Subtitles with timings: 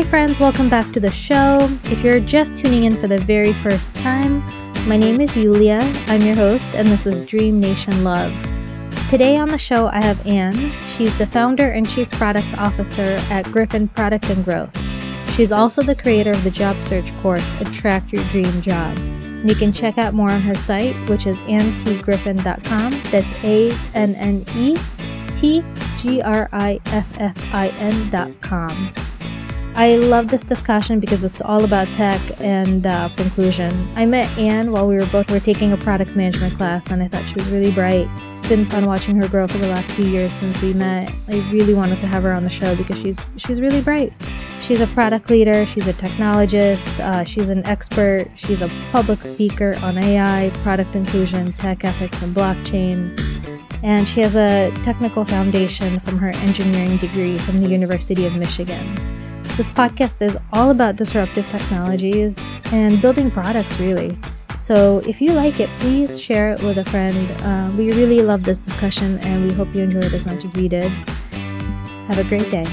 [0.00, 1.58] Hey, friends, welcome back to the show.
[1.84, 4.38] If you're just tuning in for the very first time,
[4.88, 5.80] my name is Yulia.
[6.06, 8.32] I'm your host, and this is Dream Nation Love.
[9.10, 10.72] Today on the show, I have Anne.
[10.86, 14.74] She's the founder and chief product officer at Griffin Product and Growth.
[15.32, 18.96] She's also the creator of the job search course, Attract Your Dream Job.
[19.44, 23.02] You can check out more on her site, which is annetgriffin.com.
[23.10, 24.78] That's A N N E
[25.30, 25.62] T
[25.98, 28.94] G R I F F I N.com.
[29.74, 33.90] I love this discussion because it's all about tech and uh, conclusion.
[33.96, 37.08] I met Anne while we were both were taking a product management class, and I
[37.08, 38.08] thought she was really bright.
[38.38, 41.10] It's been fun watching her grow for the last few years since we met.
[41.28, 44.12] I really wanted to have her on the show because she's she's really bright.
[44.60, 45.64] She's a product leader.
[45.64, 46.88] She's a technologist.
[46.98, 48.28] Uh, she's an expert.
[48.34, 53.18] She's a public speaker on AI, product inclusion, tech ethics, and blockchain.
[53.82, 59.19] And she has a technical foundation from her engineering degree from the University of Michigan.
[59.60, 62.38] This podcast is all about disruptive technologies
[62.72, 64.16] and building products, really.
[64.58, 67.30] So if you like it, please share it with a friend.
[67.42, 70.54] Uh, we really love this discussion and we hope you enjoy it as much as
[70.54, 70.90] we did.
[72.08, 72.64] Have a great day.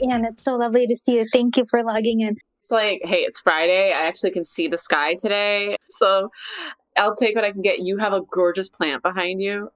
[0.00, 1.24] And it's so lovely to see you.
[1.24, 2.36] Thank you for logging in.
[2.60, 3.92] It's like, hey, it's Friday.
[3.92, 5.76] I actually can see the sky today.
[5.90, 6.28] So
[6.98, 7.80] I'll take what I can get.
[7.80, 9.70] You have a gorgeous plant behind you.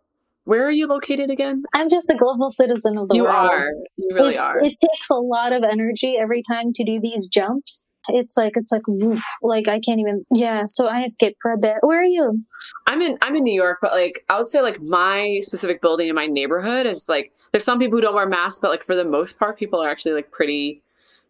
[0.44, 1.62] Where are you located again?
[1.72, 3.44] I'm just a global citizen of the you world.
[3.44, 3.68] You are.
[3.96, 4.58] You really it, are.
[4.58, 7.86] It takes a lot of energy every time to do these jumps.
[8.08, 10.24] It's like it's like woof, like I can't even.
[10.34, 11.76] Yeah, so I escaped for a bit.
[11.82, 12.42] Where are you?
[12.88, 16.08] I'm in I'm in New York, but like I would say like my specific building
[16.08, 18.96] in my neighborhood is like there's some people who don't wear masks, but like for
[18.96, 20.82] the most part, people are actually like pretty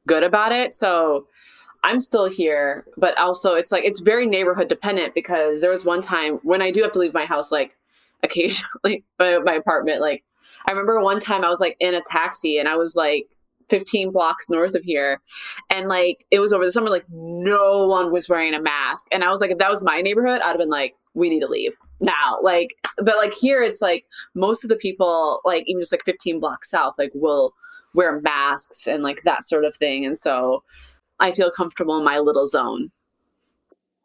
[0.07, 0.73] good about it.
[0.73, 1.27] So
[1.85, 6.01] I'm still here, but also it's like it's very neighborhood dependent because there was one
[6.01, 7.77] time when I do have to leave my house like
[8.23, 10.23] occasionally my, my apartment like
[10.67, 13.27] I remember one time I was like in a taxi and I was like
[13.69, 15.21] 15 blocks north of here
[15.71, 19.09] and like it was over the summer like no one was wearing a mask.
[19.11, 21.41] And I was like if that was my neighborhood I'd have been like we need
[21.41, 22.39] to leave now.
[22.43, 24.05] Like but like here it's like
[24.35, 27.55] most of the people like even just like 15 blocks south like will
[27.93, 30.05] wear masks and like that sort of thing.
[30.05, 30.63] And so
[31.21, 32.91] I feel comfortable in my little zone.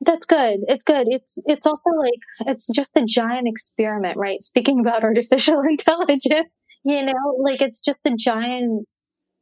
[0.02, 0.60] That's good.
[0.68, 1.08] It's good.
[1.10, 4.42] It's it's also like it's just a giant experiment, right?
[4.42, 6.50] Speaking about artificial intelligence,
[6.86, 8.88] you know, like it's just a giant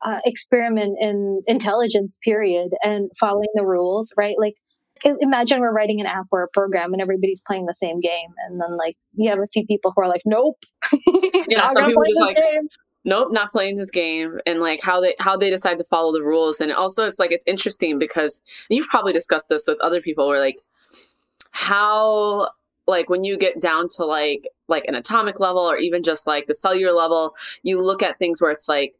[0.05, 4.35] uh, experiment in intelligence, period, and following the rules, right?
[4.39, 4.55] Like
[5.03, 8.61] imagine we're writing an app or a program and everybody's playing the same game and
[8.61, 10.57] then like you have a few people who are like nope
[11.49, 12.67] yeah some people just like game
[13.05, 16.23] nope not playing this game and like how they how they decide to follow the
[16.23, 16.59] rules.
[16.59, 20.39] And also it's like it's interesting because you've probably discussed this with other people where
[20.39, 20.59] like
[21.51, 22.49] how
[22.87, 26.47] like when you get down to like like an atomic level or even just like
[26.47, 28.95] the cellular level you look at things where it's like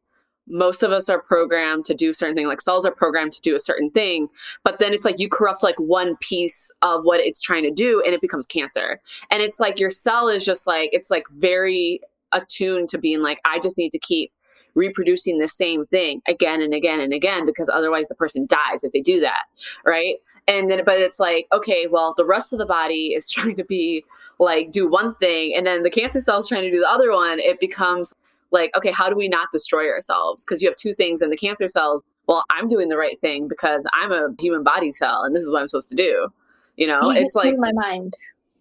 [0.47, 3.55] most of us are programmed to do certain thing like cells are programmed to do
[3.55, 4.29] a certain thing
[4.63, 8.01] but then it's like you corrupt like one piece of what it's trying to do
[8.05, 9.01] and it becomes cancer.
[9.29, 12.01] And it's like your cell is just like it's like very
[12.31, 14.31] attuned to being like, I just need to keep
[14.73, 18.91] reproducing the same thing again and again and again because otherwise the person dies if
[18.91, 19.45] they do that
[19.85, 20.17] right?
[20.49, 23.63] And then but it's like okay well the rest of the body is trying to
[23.63, 24.03] be
[24.37, 27.39] like do one thing and then the cancer cells trying to do the other one.
[27.39, 28.13] It becomes
[28.51, 30.43] like okay how do we not destroy ourselves?
[30.43, 32.03] Because you have two things in the cancer cells.
[32.27, 35.51] Well i'm doing the right thing because i'm a human body cell and this is
[35.51, 36.33] what i'm supposed to do
[36.75, 37.11] you know?
[37.11, 38.13] You it's like my mind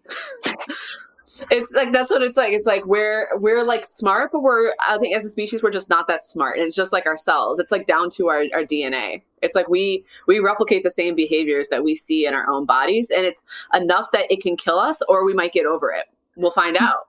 [1.51, 2.53] it's like that's what it's like.
[2.53, 5.91] It's like we're we're like smart but we're i think as a species we're just
[5.91, 6.57] not that smart.
[6.57, 7.59] And it's just like ourselves.
[7.59, 11.69] It's like down to our, our dna it's like we we replicate the same behaviors
[11.69, 15.03] that we see in our own bodies and it's enough that it can kill us
[15.09, 16.07] or we might get over it.
[16.37, 16.85] We'll find hmm.
[16.85, 17.09] out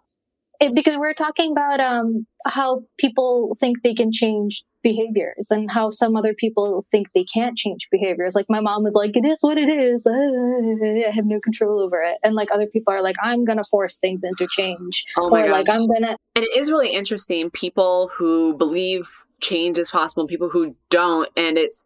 [0.59, 5.89] it, because we're talking about um, how people think they can change behaviors and how
[5.89, 8.35] some other people think they can't change behaviors.
[8.35, 10.05] Like my mom was like, it is what it is.
[10.07, 12.17] I have no control over it.
[12.23, 15.03] And like other people are like, I'm going to force things into change.
[15.17, 15.53] Oh my or gosh.
[15.53, 16.17] like, I'm going to.
[16.35, 17.49] And it is really interesting.
[17.49, 19.09] People who believe
[19.41, 21.29] change is possible and people who don't.
[21.35, 21.83] And it's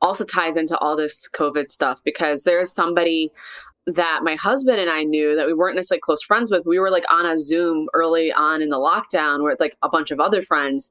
[0.00, 3.30] also ties into all this COVID stuff because there's somebody
[3.86, 6.66] that my husband and I knew that we weren't necessarily close friends with.
[6.66, 10.10] We were like on a Zoom early on in the lockdown with like a bunch
[10.10, 10.90] of other friends.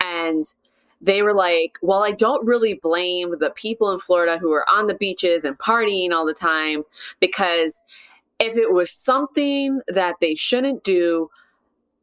[0.00, 0.44] And
[1.02, 4.86] they were like, Well, I don't really blame the people in Florida who are on
[4.86, 6.84] the beaches and partying all the time
[7.20, 7.82] because
[8.38, 11.30] if it was something that they shouldn't do,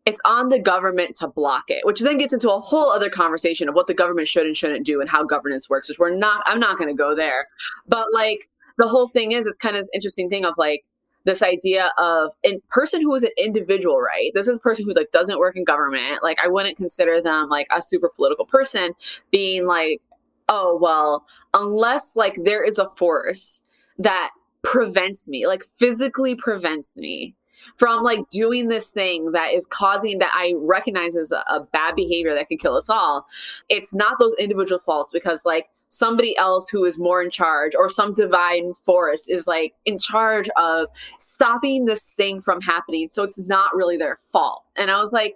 [0.06, 3.68] it's on the government to block it, which then gets into a whole other conversation
[3.68, 6.44] of what the government should and shouldn't do and how governance works, which we're not,
[6.46, 7.48] I'm not going to go there.
[7.88, 10.84] But like, the whole thing is it's kind of this interesting thing of like
[11.26, 14.32] this idea of a person who is an individual, right?
[14.34, 16.24] This is a person who like doesn't work in government.
[16.24, 18.94] Like I wouldn't consider them like a super political person
[19.30, 20.02] being like,
[20.48, 23.62] oh well, unless like there is a force
[24.00, 24.32] that
[24.64, 27.36] prevents me, like physically prevents me
[27.76, 31.96] from like doing this thing that is causing that I recognize as a, a, bad
[31.96, 33.26] behavior that can kill us all.
[33.70, 37.90] It's not those individual faults because like somebody else who is more in charge or
[37.90, 40.88] some divine force is like in charge of
[41.20, 43.08] stopping this thing from happening.
[43.08, 44.64] So it's not really their fault.
[44.76, 45.36] And I was like,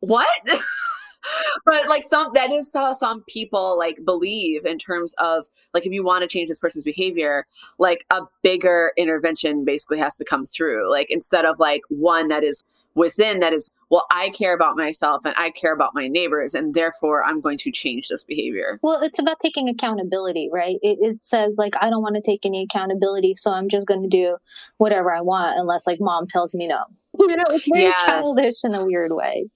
[0.00, 0.26] what?
[1.64, 5.92] but like some that is how some people like believe in terms of like if
[5.92, 7.46] you want to change this person's behavior
[7.78, 10.90] like a bigger intervention basically has to come through.
[10.90, 12.62] Like instead of like one that is
[12.94, 16.74] within that is well i care about myself and i care about my neighbors and
[16.74, 18.78] therefore i'm going to change this behavior.
[18.82, 20.76] Well it's about taking accountability right?
[20.82, 24.02] It, it says like i don't want to take any accountability so i'm just going
[24.02, 24.36] to do
[24.76, 26.84] whatever i want unless like mom tells me no.
[27.18, 28.04] You know it's very yes.
[28.04, 29.46] childish in a weird way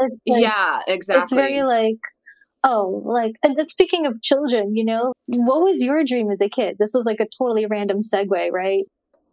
[0.00, 1.22] like, yeah, exactly.
[1.22, 1.98] It's very like,
[2.64, 6.76] oh, like, and speaking of children, you know, what was your dream as a kid?
[6.78, 8.84] This was like a totally random segue, right?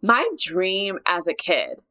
[0.02, 1.82] My dream as a kid.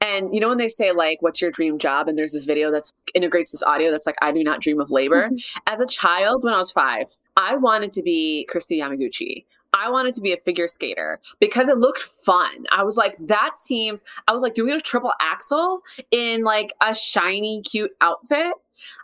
[0.00, 2.70] And you know when they say like, "What's your dream job?" and there's this video
[2.70, 5.58] that integrates this audio that's like, "I do not dream of labor." Mm-hmm.
[5.66, 9.44] As a child, when I was five, I wanted to be Kristi Yamaguchi.
[9.74, 12.66] I wanted to be a figure skater because it looked fun.
[12.70, 16.94] I was like, that seems, I was like, doing a triple axel in like a
[16.94, 18.54] shiny, cute outfit.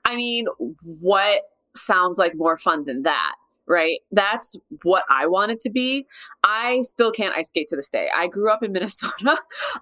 [0.05, 0.47] I mean,
[0.83, 1.43] what
[1.77, 3.35] sounds like more fun than that?
[3.67, 4.01] Right?
[4.11, 6.07] That's what I wanted to be.
[6.45, 8.09] I still can't ice skate to this day.
[8.15, 9.37] I grew up in Minnesota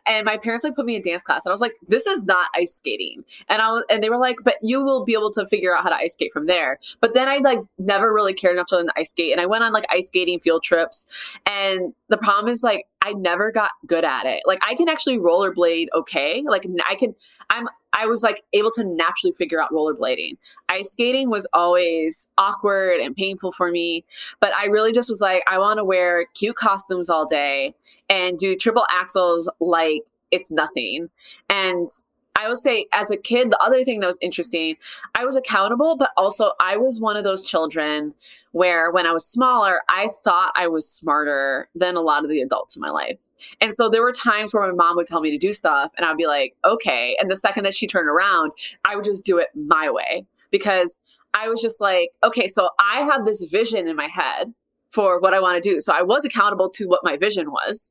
[0.07, 2.25] and my parents like put me in dance class and I was like, this is
[2.25, 3.25] not ice skating.
[3.49, 5.83] And I was, and they were like, but you will be able to figure out
[5.83, 6.79] how to ice skate from there.
[7.01, 9.33] But then I like never really cared enough to learn ice skate.
[9.33, 11.07] And I went on like ice skating field trips.
[11.47, 14.43] And the problem is like, I never got good at it.
[14.47, 16.43] Like I can actually rollerblade okay.
[16.47, 17.15] Like I can
[17.51, 20.39] I'm I was like able to naturally figure out rollerblading.
[20.69, 24.05] Ice skating was always awkward and painful for me,
[24.41, 27.75] but I really just was like I want to wear cute costumes all day
[28.09, 31.11] and do triple axels like it's nothing.
[31.51, 31.89] And
[32.37, 34.77] I would say as a kid, the other thing that was interesting,
[35.15, 38.15] I was accountable, but also I was one of those children
[38.53, 42.41] where when I was smaller, I thought I was smarter than a lot of the
[42.41, 43.31] adults in my life.
[43.61, 46.07] And so there were times where my mom would tell me to do stuff and
[46.07, 47.17] I'd be like, okay.
[47.21, 48.53] And the second that she turned around,
[48.85, 51.01] I would just do it my way because
[51.35, 54.53] I was just like, okay, so I have this vision in my head
[54.91, 55.81] for what I want to do.
[55.81, 57.91] So I was accountable to what my vision was.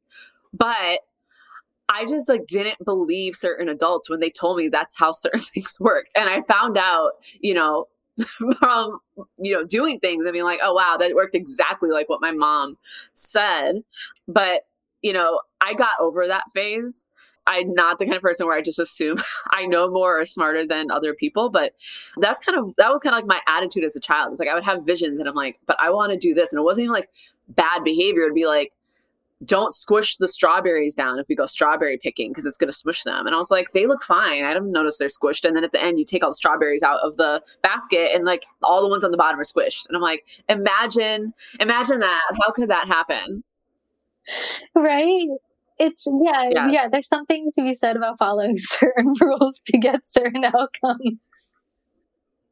[0.53, 0.99] But
[1.89, 5.77] I just like didn't believe certain adults when they told me that's how certain things
[5.79, 6.13] worked.
[6.15, 7.87] And I found out, you know,
[8.59, 8.99] from
[9.37, 12.31] you know doing things and being like oh wow that worked exactly like what my
[12.31, 12.77] mom
[13.13, 13.83] said.
[14.27, 14.61] But
[15.01, 17.07] you know i got over that phase.
[17.47, 19.17] I'm not the kind of person where i just assume
[19.51, 21.73] i know more or smarter than other people but
[22.17, 24.31] that's kind of that was kind of like my attitude as a child.
[24.31, 26.51] It's like i would have visions and i'm like but i want to do this.
[26.51, 27.09] And it wasn't even like
[27.49, 28.23] bad behavior.
[28.23, 28.73] It'd be like
[29.43, 33.03] don't squish the strawberries down if we go strawberry picking because it's going to smush
[33.03, 33.25] them.
[33.25, 34.43] And I was like, they look fine.
[34.43, 35.45] I didn't notice they're squished.
[35.45, 38.23] And then at the end, you take all the strawberries out of the basket and
[38.25, 39.87] like all the ones on the bottom are squished.
[39.87, 42.21] And I'm like, imagine, imagine that.
[42.43, 43.43] How could that happen?
[44.75, 45.27] Right.
[45.79, 46.69] It's yeah, yes.
[46.71, 46.87] yeah.
[46.91, 51.53] There's something to be said about following certain rules to get certain outcomes.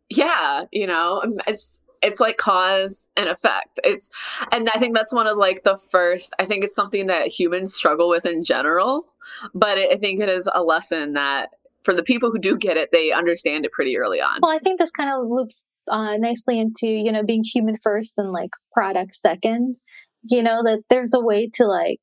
[0.10, 3.80] Yeah, you know, um, it's it's like cause and effect.
[3.84, 4.10] It's
[4.52, 7.74] and i think that's one of like the first i think it's something that humans
[7.74, 9.06] struggle with in general
[9.54, 11.50] but it, i think it is a lesson that
[11.84, 14.40] for the people who do get it they understand it pretty early on.
[14.42, 18.14] Well i think this kind of loops uh, nicely into you know being human first
[18.18, 19.78] and like product second.
[20.24, 22.02] You know that there's a way to like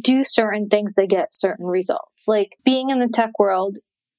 [0.00, 2.26] do certain things that get certain results.
[2.26, 3.78] Like being in the tech world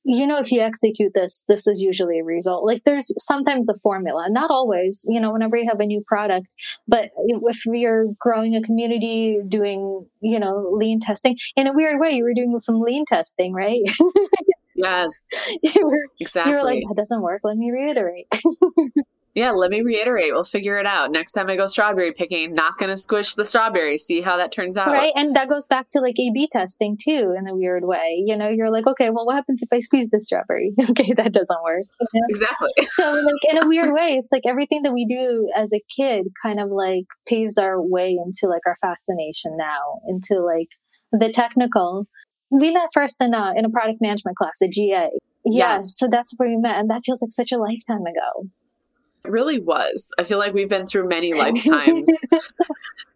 [0.09, 2.65] you know, if you execute this, this is usually a result.
[2.65, 6.47] Like there's sometimes a formula, not always, you know, whenever you have a new product,
[6.87, 12.11] but if you're growing a community, doing, you know, lean testing in a weird way,
[12.11, 13.81] you were doing some lean testing, right?
[14.75, 15.19] yes.
[15.61, 16.53] you were, exactly.
[16.53, 17.41] You were like, that doesn't work.
[17.43, 18.27] Let me reiterate.
[19.38, 20.34] Yeah, let me reiterate.
[20.34, 21.12] We'll figure it out.
[21.12, 24.03] Next time I go strawberry picking, not going to squish the strawberries.
[24.03, 24.88] See how that turns out.
[24.88, 25.13] Right.
[25.15, 28.24] And that goes back to like A B testing too, in a weird way.
[28.25, 30.74] You know, you're like, okay, well, what happens if I squeeze the strawberry?
[30.89, 31.84] okay, that doesn't work.
[32.00, 32.25] You know?
[32.29, 32.70] Exactly.
[32.88, 36.29] so, like, in a weird way, it's like everything that we do as a kid
[36.41, 40.70] kind of like paves our way into like our fascination now, into like
[41.12, 42.08] the technical.
[42.50, 45.12] We met first in a, in a product management class at GA.
[45.46, 45.53] Yes.
[45.53, 45.96] yes.
[46.00, 46.77] So that's where we met.
[46.77, 48.50] And that feels like such a lifetime ago.
[49.27, 50.13] It really was.
[50.17, 52.10] I feel like we've been through many lifetimes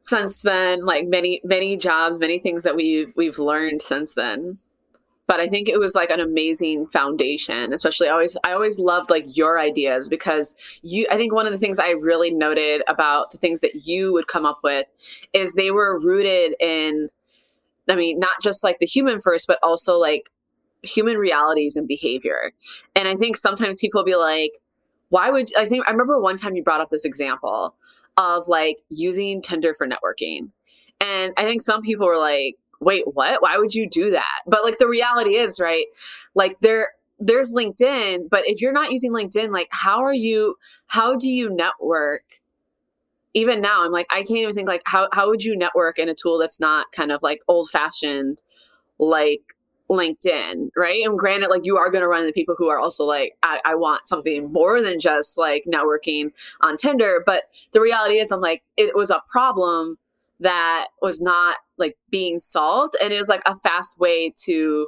[0.02, 4.58] since then, like many many jobs, many things that we've we've learned since then.
[5.26, 9.38] But I think it was like an amazing foundation, especially always I always loved like
[9.38, 13.38] your ideas because you I think one of the things I really noted about the
[13.38, 14.88] things that you would come up with
[15.32, 17.08] is they were rooted in
[17.90, 20.30] I mean, not just like the human first, but also like
[20.84, 22.52] human realities and behavior.
[22.98, 24.52] And I think sometimes people be like,
[25.12, 27.76] why would I think I remember one time you brought up this example
[28.18, 30.50] of like using Tinder for networking.
[31.02, 33.42] And I think some people were like, wait, what?
[33.42, 34.42] Why would you do that?
[34.48, 35.86] But like the reality is, right?
[36.34, 36.90] Like there
[37.20, 40.56] there's LinkedIn, but if you're not using LinkedIn, like how are you
[40.88, 42.24] how do you network?
[43.34, 46.08] Even now, I'm like, I can't even think like how how would you network in
[46.08, 48.42] a tool that's not kind of like old fashioned
[48.98, 49.42] like
[49.92, 51.04] LinkedIn, right?
[51.06, 53.60] And granted, like you are going to run into people who are also like, I,
[53.66, 56.32] I, want something more than just like networking
[56.62, 57.22] on Tinder.
[57.26, 57.44] But
[57.74, 59.98] the reality is, I'm like, it was a problem
[60.40, 64.88] that was not like being solved, and it was like a fast way to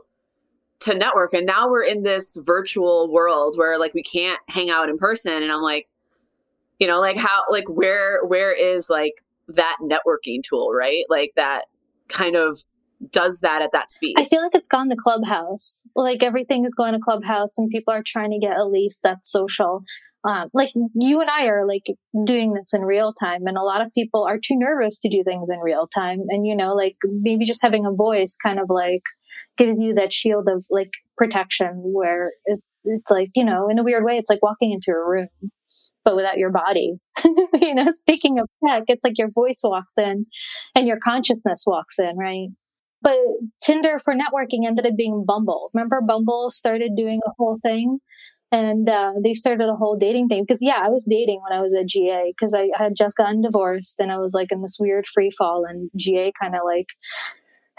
[0.80, 1.34] to network.
[1.34, 5.44] And now we're in this virtual world where like we can't hang out in person,
[5.44, 5.88] and I'm like,
[6.80, 11.06] you know, like how, like where, where is like that networking tool, right?
[11.10, 11.66] Like that
[12.08, 12.66] kind of
[13.12, 14.16] does that at that speed.
[14.18, 15.82] I feel like it's gone to Clubhouse.
[15.96, 19.26] Like everything is going to Clubhouse, and people are trying to get at least that
[19.26, 19.84] social.
[20.28, 21.86] Um, like you and I are like
[22.26, 25.24] doing this in real time, and a lot of people are too nervous to do
[25.24, 26.20] things in real time.
[26.30, 29.04] And you know, like maybe just having a voice kind of like
[29.58, 33.84] gives you that shield of like protection, where it, it's like you know, in a
[33.84, 35.28] weird way, it's like walking into a room
[36.06, 36.98] but without your body.
[37.26, 40.24] you know, speaking of tech, it's like your voice walks in
[40.76, 42.50] and your consciousness walks in, right?
[43.04, 43.18] But
[43.62, 45.70] Tinder for networking ended up being Bumble.
[45.74, 48.00] Remember, Bumble started doing a whole thing
[48.54, 50.44] and uh, they started a whole dating thing.
[50.48, 53.42] Because, yeah, I was dating when I was at GA because I had just gotten
[53.42, 56.88] divorced and I was like in this weird free fall, and GA kind of like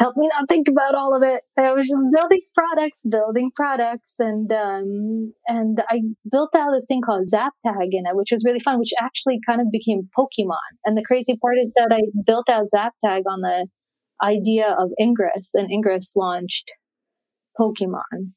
[0.00, 1.42] helped me not think about all of it.
[1.56, 7.02] I was just building products, building products, and um, and I built out a thing
[7.02, 10.74] called ZapTag in it, which was really fun, which actually kind of became Pokemon.
[10.84, 13.68] And the crazy part is that I built out ZapTag on the
[14.24, 16.70] idea of Ingress, and Ingress launched
[17.58, 18.32] Pokemon,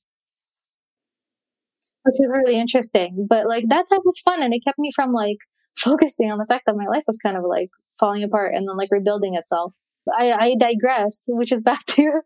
[2.03, 3.25] which is really interesting.
[3.29, 5.37] But like that time was fun, and it kept me from like
[5.77, 8.77] focusing on the fact that my life was kind of like falling apart and then
[8.77, 9.73] like rebuilding itself.
[10.15, 12.21] I, I digress, which is back to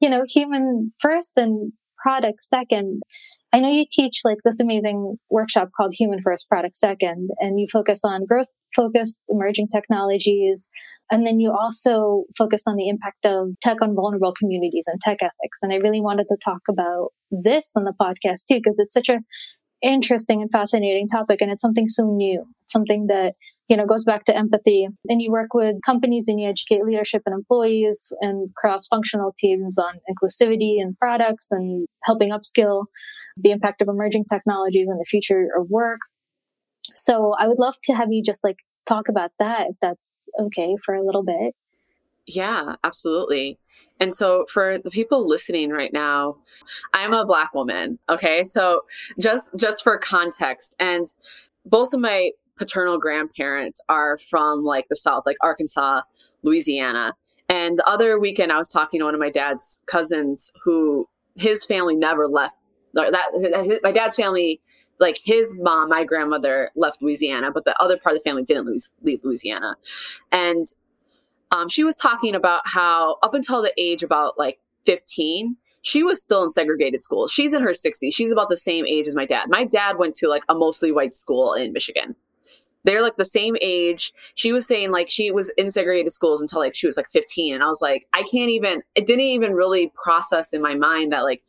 [0.00, 1.72] you know human first and
[2.04, 3.02] product second.
[3.52, 7.66] I know you teach like this amazing workshop called Human First Product Second, and you
[7.72, 10.68] focus on growth focused emerging technologies.
[11.10, 15.18] And then you also focus on the impact of tech on vulnerable communities and tech
[15.20, 15.60] ethics.
[15.62, 19.08] And I really wanted to talk about this on the podcast too, because it's such
[19.08, 19.20] a
[19.82, 21.40] interesting and fascinating topic.
[21.40, 23.34] And it's something so new, it's something that
[23.68, 27.22] you know goes back to empathy and you work with companies and you educate leadership
[27.24, 32.84] and employees and cross functional teams on inclusivity and products and helping upskill
[33.36, 36.00] the impact of emerging technologies in the future of work
[36.92, 40.76] so I would love to have you just like talk about that if that's okay
[40.84, 41.54] for a little bit.
[42.26, 43.58] Yeah, absolutely.
[44.00, 46.36] And so for the people listening right now,
[46.92, 48.42] I'm a black woman, okay?
[48.42, 48.82] So
[49.18, 51.06] just just for context and
[51.66, 56.02] both of my paternal grandparents are from like the south, like Arkansas,
[56.42, 57.14] Louisiana.
[57.48, 61.64] And the other weekend I was talking to one of my dad's cousins who his
[61.64, 62.56] family never left
[62.94, 64.60] that my dad's family
[65.00, 68.66] like his mom, my grandmother left Louisiana, but the other part of the family didn't
[68.66, 69.76] lose, leave Louisiana.
[70.32, 70.66] And
[71.50, 76.20] um, she was talking about how up until the age about like 15, she was
[76.20, 77.30] still in segregated schools.
[77.30, 78.14] She's in her 60s.
[78.14, 79.50] She's about the same age as my dad.
[79.50, 82.16] My dad went to like a mostly white school in Michigan.
[82.84, 84.12] They're like the same age.
[84.34, 87.54] She was saying like she was in segregated schools until like she was like 15.
[87.54, 91.12] And I was like, I can't even, it didn't even really process in my mind
[91.12, 91.42] that like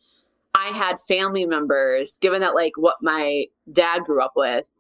[0.56, 4.72] I had family members, given that like what my dad grew up with,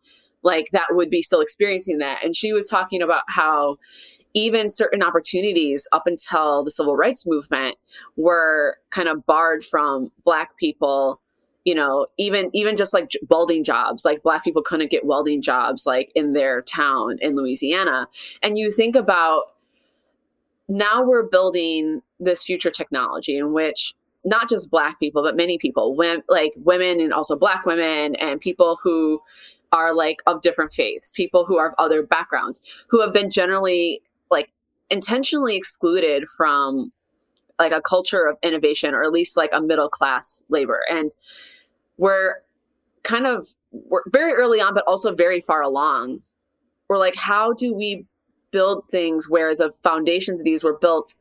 [0.41, 2.23] like that would be still experiencing that.
[2.23, 3.77] And she was talking about how
[4.33, 7.77] even certain opportunities up until the civil rights movement
[8.15, 11.19] were kind of barred from black people
[11.63, 15.85] you know even even just like welding jobs like black people couldn't get welding jobs
[15.85, 18.07] like in their town in louisiana
[18.43, 19.53] and you think about
[20.67, 23.93] now we're building this future technology in which
[24.25, 25.95] not just black people but many people
[26.27, 29.21] like women and also black women and people who
[29.71, 34.01] are like of different faiths people who are of other backgrounds who have been generally
[34.29, 34.51] like
[34.89, 36.91] intentionally excluded from
[37.57, 41.15] like a culture of innovation or at least like a middle class labor and
[41.97, 42.35] we're
[43.05, 46.19] kind of we're very early on, but also very far along.
[46.89, 48.05] We're like, how do we
[48.51, 51.15] build things where the foundations of these were built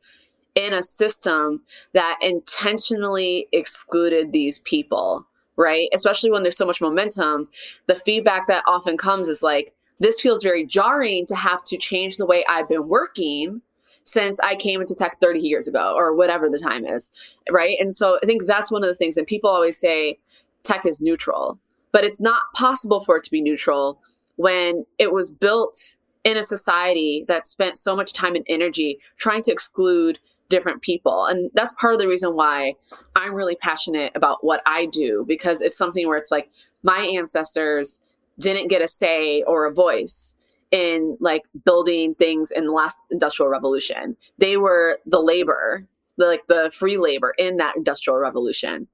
[0.55, 1.61] in a system
[1.93, 5.89] that intentionally excluded these people, right?
[5.93, 7.47] Especially when there's so much momentum,
[7.87, 12.17] the feedback that often comes is like, this feels very jarring to have to change
[12.17, 13.61] the way I've been working
[14.03, 17.11] since I came into tech 30 years ago or whatever the time is,
[17.49, 17.77] right?
[17.79, 20.19] And so I think that's one of the things and people always say
[20.63, 21.59] tech is neutral,
[21.91, 23.99] but it's not possible for it to be neutral
[24.35, 29.41] when it was built in a society that spent so much time and energy trying
[29.43, 31.25] to exclude different people.
[31.25, 32.75] And that's part of the reason why
[33.15, 36.49] I'm really passionate about what I do because it's something where it's like
[36.83, 37.99] my ancestors
[38.39, 40.35] didn't get a say or a voice
[40.71, 44.17] in like building things in the last industrial revolution.
[44.37, 45.87] They were the labor,
[46.17, 48.87] the, like the free labor in that industrial revolution.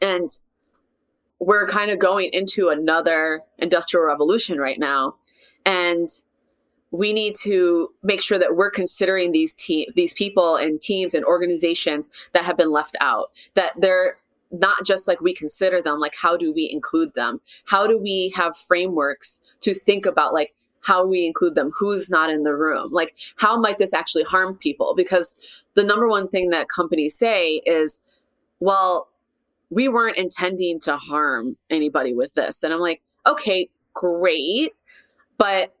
[0.00, 0.28] And
[1.38, 5.16] we're kind of going into another industrial revolution right now.
[5.66, 6.08] And
[6.92, 9.56] we need to make sure that we're considering these
[9.96, 14.18] these people and teams and organizations that have been left out that they're
[14.52, 17.40] not just like we consider them like how do we include them?
[17.64, 21.72] How do we have frameworks to think about like how we include them?
[21.78, 22.92] Who's not in the room?
[22.92, 24.94] Like how might this actually harm people?
[24.94, 25.36] Because
[25.74, 28.00] the number one thing that companies say is
[28.60, 29.08] well
[29.70, 32.62] we weren't intending to harm anybody with this.
[32.62, 34.72] And i'm like okay great
[35.38, 35.74] but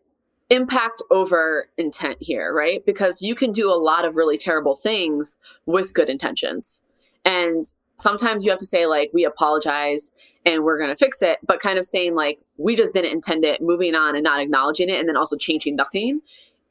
[0.52, 2.84] impact over intent here right?
[2.84, 6.82] Because you can do a lot of really terrible things with good intentions.
[7.24, 7.64] And
[7.98, 10.12] sometimes you have to say like we apologize
[10.44, 13.44] and we're going to fix it but kind of saying like we just didn't intend
[13.44, 16.20] it moving on and not acknowledging it and then also changing nothing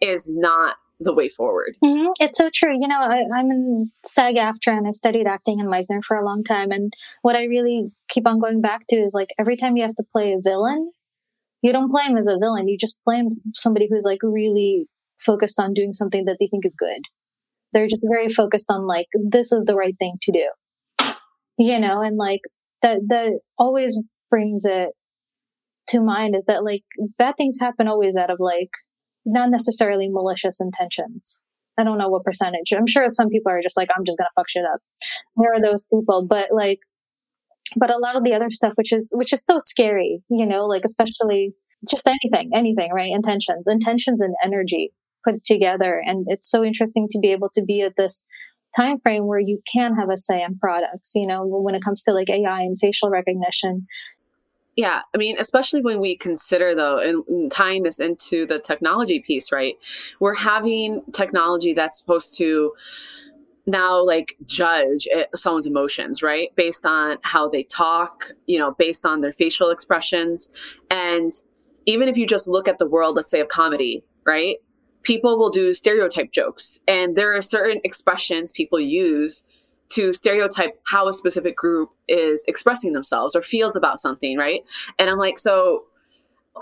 [0.01, 1.75] is not the way forward.
[1.83, 2.11] Mm-hmm.
[2.19, 2.73] it's so true.
[2.73, 6.25] You know I, i'm in sag aftra and i've studied acting in meisner for a
[6.25, 9.77] long time and what i really keep on going back to is like every time
[9.77, 10.91] you have to play a villain
[11.61, 14.87] you don't play him as a villain you just play him somebody who's like really
[15.19, 17.01] focused on doing something that they think is good
[17.73, 20.47] they're just very focused on like this is the right thing to do
[21.61, 22.41] you know, and like
[22.81, 24.89] that, that always brings it
[25.87, 26.83] to mind is that like
[27.17, 28.69] bad things happen always out of like
[29.25, 31.41] not necessarily malicious intentions.
[31.77, 32.73] I don't know what percentage.
[32.75, 34.79] I'm sure some people are just like, I'm just gonna fuck shit up.
[35.35, 36.79] There are those people, but like,
[37.75, 40.65] but a lot of the other stuff, which is which is so scary, you know,
[40.65, 41.53] like especially
[41.89, 43.11] just anything, anything, right?
[43.11, 44.91] Intentions, intentions, and energy
[45.23, 48.25] put together, and it's so interesting to be able to be at this
[48.75, 52.03] time frame where you can have a say in products you know when it comes
[52.03, 53.87] to like ai and facial recognition.
[54.75, 59.51] Yeah i mean especially when we consider though and tying this into the technology piece
[59.51, 59.75] right?
[60.19, 62.73] We're having technology that's supposed to
[63.65, 66.49] now like judge eh, someone's emotions right?
[66.55, 70.49] Based on how they talk you know based on their facial expressions.
[70.89, 71.31] And
[71.85, 74.57] even if you just look at the world let's say of comedy right?
[75.03, 76.77] People will do stereotype jokes.
[76.87, 79.43] And there are certain expressions people use
[79.89, 84.61] to stereotype how a specific group is expressing themselves or feels about something right?
[84.99, 85.83] And i'm like so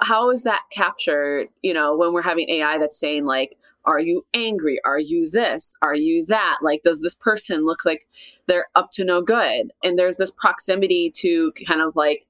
[0.02, 4.26] how is that captured you know when we're having ai that's saying like are you
[4.34, 8.08] angry are you this are you that like does this person look like
[8.48, 12.28] they're up to no good and there's this proximity to kind of like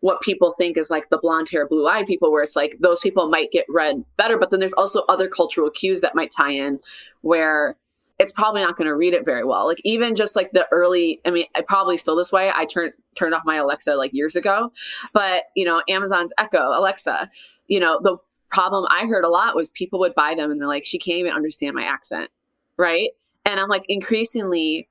[0.00, 3.00] what people think is like the blonde hair, blue eyed people, where it's like those
[3.00, 4.38] people might get read better.
[4.38, 6.78] But then there's also other cultural cues that might tie in
[7.22, 7.76] where
[8.18, 9.66] it's probably not going to read it very well.
[9.66, 12.50] Like even just like the early, I mean, I probably still this way.
[12.54, 14.72] I turned turned off my Alexa like years ago,
[15.12, 17.30] but you know, Amazon's Echo, Alexa,
[17.66, 18.16] you know, the
[18.50, 21.18] problem I heard a lot was people would buy them and they're like, she can't
[21.18, 22.30] even understand my accent,
[22.76, 23.10] right?
[23.44, 24.88] And I'm like, increasingly,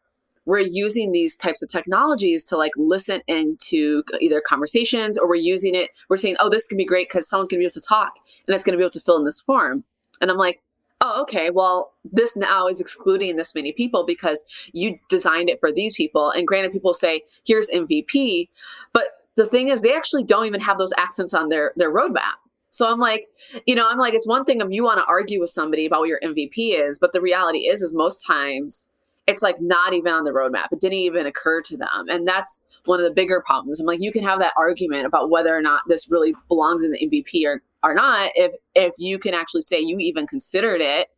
[0.47, 5.75] we're using these types of technologies to like listen into either conversations or we're using
[5.75, 5.91] it.
[6.09, 8.13] We're saying oh this can be great because someone's going to be able to talk
[8.47, 9.83] and it's going to be able to fill in this form.
[10.21, 10.61] And i'm like
[11.01, 11.49] oh okay.
[11.49, 16.31] Well this now is excluding this many people because you designed it for these people.
[16.31, 18.47] And granted people say here's mvp
[18.93, 19.03] but
[19.35, 22.87] the thing is they actually don't even have those accents on their their roadmap so
[22.91, 23.27] I'm like,
[23.65, 26.01] you know, I'm like, it's one thing if you want to argue with somebody about
[26.01, 28.87] what your MVP is, but the reality is, is most times
[29.27, 30.67] it's like not even on the roadmap.
[30.71, 32.07] It didn't even occur to them.
[32.07, 33.79] And that's one of the bigger problems.
[33.79, 36.91] I'm like, you can have that argument about whether or not this really belongs in
[36.91, 41.09] the MVP or, or not if if you can actually say you even considered it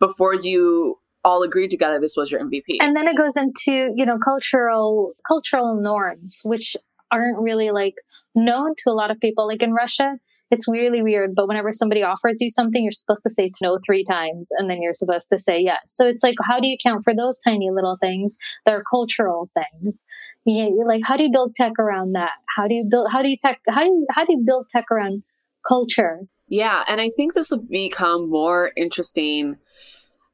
[0.00, 2.78] before you all agreed together this was your MVP.
[2.80, 6.76] And then it goes into, you know, cultural cultural norms, which
[7.10, 7.96] aren't really like
[8.34, 9.46] known to a lot of people.
[9.46, 10.18] Like in Russia,
[10.50, 11.34] it's really weird.
[11.34, 14.82] But whenever somebody offers you something, you're supposed to say no three times and then
[14.82, 15.80] you're supposed to say yes.
[15.86, 19.50] So it's like, how do you count for those tiny little things that are cultural
[19.54, 20.04] things?
[20.44, 22.32] Yeah, like how do you build tech around that?
[22.56, 24.66] How do you build how do you tech how do you how do you build
[24.74, 25.22] tech around
[25.66, 26.20] culture?
[26.48, 29.56] Yeah, and I think this will become more interesting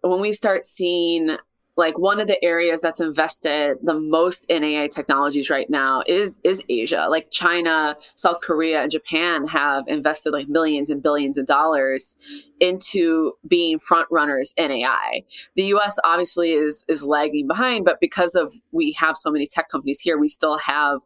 [0.03, 1.37] when we start seeing
[1.77, 6.39] like one of the areas that's invested the most in AI technologies right now is
[6.45, 7.07] is Asia.
[7.11, 12.17] Like China, South Korea, and Japan have invested like millions and billions of dollars
[12.61, 15.25] into being front runners in AI.
[15.57, 19.69] The US obviously is is lagging behind, but because of we have so many tech
[19.69, 21.01] companies here, we still have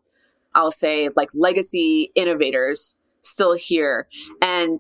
[0.55, 4.07] I'll say like legacy innovators still here.
[4.43, 4.79] And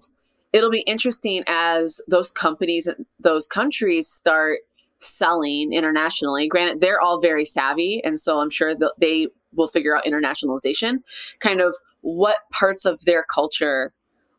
[0.52, 4.60] it'll be interesting as those companies and those countries start
[4.98, 6.48] selling internationally.
[6.48, 10.98] Granted, they're all very savvy, and so I'm sure that they will figure out internationalization.
[11.40, 13.92] Kind of what parts of their culture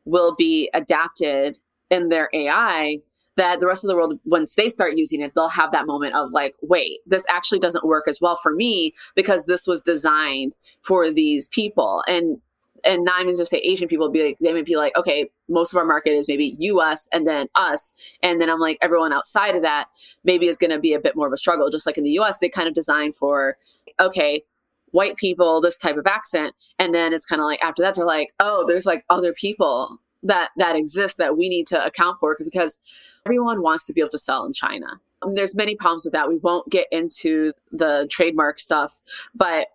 [0.05, 2.99] will be adapted in their AI
[3.39, 6.13] that the rest of the world, once they start using it, they'll have that moment
[6.13, 10.53] of like, wait, this actually doesn't work as well for me because this was designed
[10.81, 12.03] for these people.
[12.05, 12.41] And
[12.83, 15.73] and not even just say Asian people be like they may be like, okay, most
[15.73, 17.93] of our market is maybe US and then us.
[18.23, 19.87] And then I'm like, everyone outside of that
[20.23, 21.69] maybe is gonna be a bit more of a struggle.
[21.69, 23.57] Just like in the US, they kind of design for,
[23.99, 24.43] okay,
[24.91, 26.55] white people, this type of accent.
[26.77, 29.99] And then it's kind of like after that, they're like, oh, there's like other people
[30.23, 32.79] that that exist that we need to account for because
[33.25, 34.99] everyone wants to be able to sell in China.
[35.21, 36.29] I mean, there's many problems with that.
[36.29, 39.01] We won't get into the trademark stuff,
[39.35, 39.67] but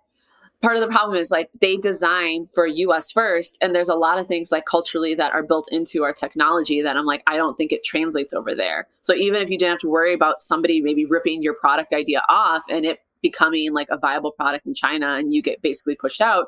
[0.65, 4.19] part of the problem is like they design for US first and there's a lot
[4.19, 7.57] of things like culturally that are built into our technology that I'm like I don't
[7.59, 8.89] think it translates over there.
[9.03, 12.23] So even if you didn't have to worry about somebody maybe ripping your product idea
[12.31, 16.23] off and it becoming like a viable product in China and you get basically pushed
[16.23, 16.47] out,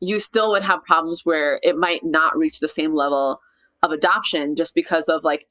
[0.00, 3.40] you still would have problems where it might not reach the same level
[3.82, 5.46] of adoption just because of like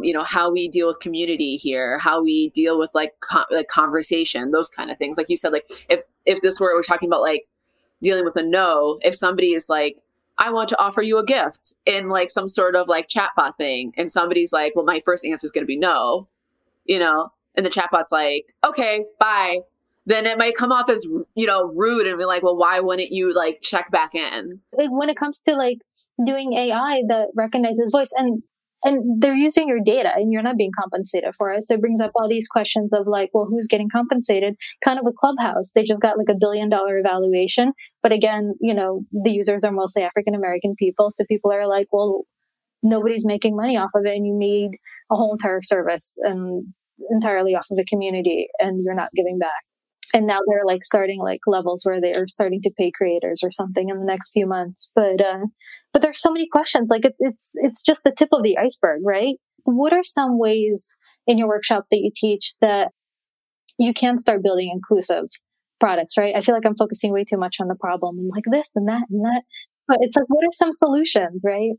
[0.00, 3.68] you know how we deal with community here how we deal with like con- like
[3.68, 5.18] conversation those kind of things.
[5.18, 7.44] Like you said like if if this were we're talking about like
[8.00, 9.96] dealing with a no if somebody is like
[10.38, 13.92] i want to offer you a gift in like some sort of like chatbot thing
[13.96, 16.26] and somebody's like well my first answer is going to be no
[16.84, 17.30] you know?
[17.54, 19.58] And the chatbot's like okay bye.
[20.04, 23.12] Then it might come off as you know rude and be like well why wouldn't
[23.12, 24.60] you like check back in?
[24.72, 25.78] Like when it comes to like
[26.24, 28.42] doing ai that recognizes voice and
[28.84, 31.62] and they're using your data and you're not being compensated for it.
[31.62, 34.56] So it brings up all these questions of like, well, who's getting compensated?
[34.84, 35.72] Kind of with Clubhouse.
[35.74, 37.72] They just got like a billion dollar evaluation.
[38.02, 41.10] But again, you know, the users are mostly African American people.
[41.10, 42.24] So people are like, well,
[42.82, 44.16] nobody's making money off of it.
[44.16, 44.78] And you made
[45.10, 46.72] a whole entire service and
[47.10, 49.50] entirely off of the community and you're not giving back
[50.12, 53.50] and now they're like starting like levels where they are starting to pay creators or
[53.50, 54.90] something in the next few months.
[54.94, 55.46] But uh
[55.92, 56.90] but there's so many questions.
[56.90, 59.36] Like it, it's it's just the tip of the iceberg right?
[59.64, 60.94] What are some ways
[61.26, 62.92] in your workshop that you teach that
[63.78, 65.24] you can start building inclusive
[65.80, 66.34] products right?
[66.36, 69.04] I feel like i'm focusing way too much on the problem like this and that
[69.10, 69.42] and that.
[69.88, 71.72] But it's like what are some solutions right?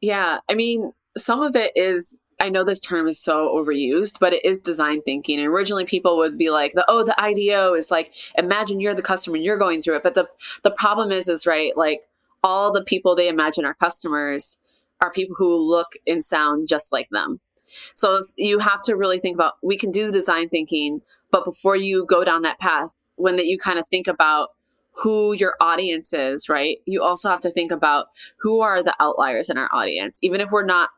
[0.00, 4.34] Yeah i mean some of it is I know this term is so overused, but
[4.34, 5.38] it is design thinking.
[5.38, 9.00] And originally people would be like, the, oh, the IDEO is like, imagine you're the
[9.00, 10.02] customer and you're going through it.
[10.02, 10.28] But the,
[10.62, 12.02] the problem is, is right, like
[12.42, 14.58] all the people they imagine are customers
[15.00, 17.40] are people who look and sound just like them.
[17.94, 22.04] So you have to really think about, we can do design thinking, but before you
[22.04, 24.50] go down that path, when that you kind of think about
[24.92, 26.76] who your audience is, right?
[26.84, 30.18] You also have to think about who are the outliers in our audience.
[30.20, 30.90] Even if we're not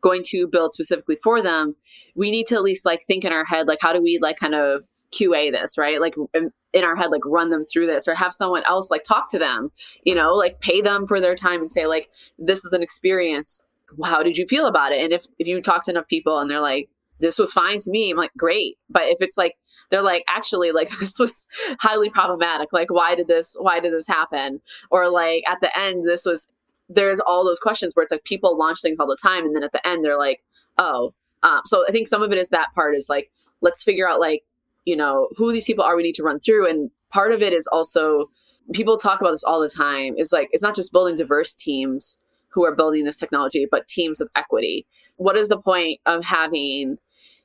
[0.00, 1.76] going to build specifically for them,
[2.14, 4.36] we need to at least like think in our head, like, how do we like
[4.36, 6.00] kind of QA this, right?
[6.00, 9.30] Like in our head, like run them through this or have someone else like talk
[9.30, 9.70] to them,
[10.04, 13.62] you know, like pay them for their time and say, like, this is an experience.
[14.04, 15.02] How did you feel about it?
[15.02, 17.90] And if, if you talk to enough people and they're like, this was fine to
[17.90, 18.76] me, I'm like, great.
[18.90, 19.56] But if it's like,
[19.90, 21.46] they're like, actually, like this was
[21.80, 22.72] highly problematic.
[22.72, 24.60] Like, why did this, why did this happen?
[24.90, 26.46] Or like at the end, this was
[26.88, 29.62] there's all those questions where it's like people launch things all the time and then
[29.62, 30.42] at the end they're like
[30.78, 31.12] oh.
[31.42, 34.18] Um, so i think some of it is that part is like let's figure out
[34.18, 34.42] like
[34.84, 37.52] you know who these people are we need to run through and part of it
[37.52, 38.28] is also
[38.72, 42.16] people talk about this all the time is like it's not just building diverse teams
[42.48, 44.86] who are building this technology but teams with equity.
[45.16, 46.98] What is the point of having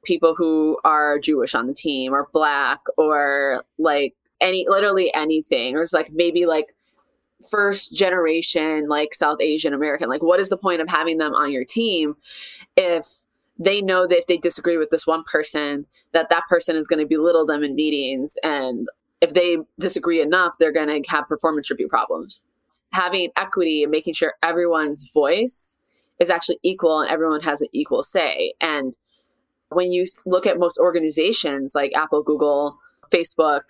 [0.03, 5.81] people who are jewish on the team or black or like any literally anything or
[5.81, 6.75] it's like maybe like
[7.49, 10.09] first generation like South Asian American.
[10.09, 12.15] Like, what is the point of having them on your team
[12.77, 13.17] if
[13.59, 16.99] they know that if they disagree with this one person, that that person is going
[16.99, 18.87] to belittle them in meetings, and
[19.21, 22.43] if they disagree enough, they're going to have performance review problems.
[22.93, 25.75] having equity and making sure everyone's voice
[26.19, 28.53] is actually equal and everyone has an equal say.
[28.61, 28.95] And
[29.69, 32.77] when you look at most organizations like Apple, Google,
[33.11, 33.61] Facebook,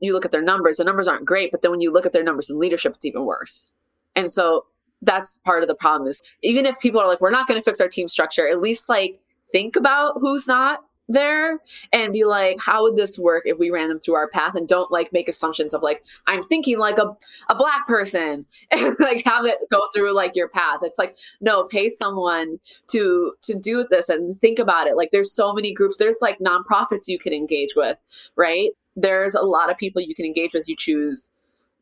[0.00, 2.12] you look at their numbers, the numbers aren't great, but then when you look at
[2.12, 3.70] their numbers in leadership, it's even worse.
[4.16, 4.66] And so
[5.02, 7.64] that's part of the problem is even if people are like, we're not going to
[7.64, 9.20] fix our team structure, at least like
[9.52, 11.58] think about who's not there
[11.92, 14.68] and be like, how would this work if we ran them through our path and
[14.68, 17.16] don't like make assumptions of like, I'm thinking like a,
[17.48, 20.80] a black person and like have it go through like your path.
[20.82, 22.58] It's like, no, pay someone
[22.88, 24.96] to to do this and think about it.
[24.96, 27.98] Like there's so many groups, there's like nonprofits you can engage with,
[28.36, 28.70] right?
[29.00, 31.30] There's a lot of people you can engage with, you choose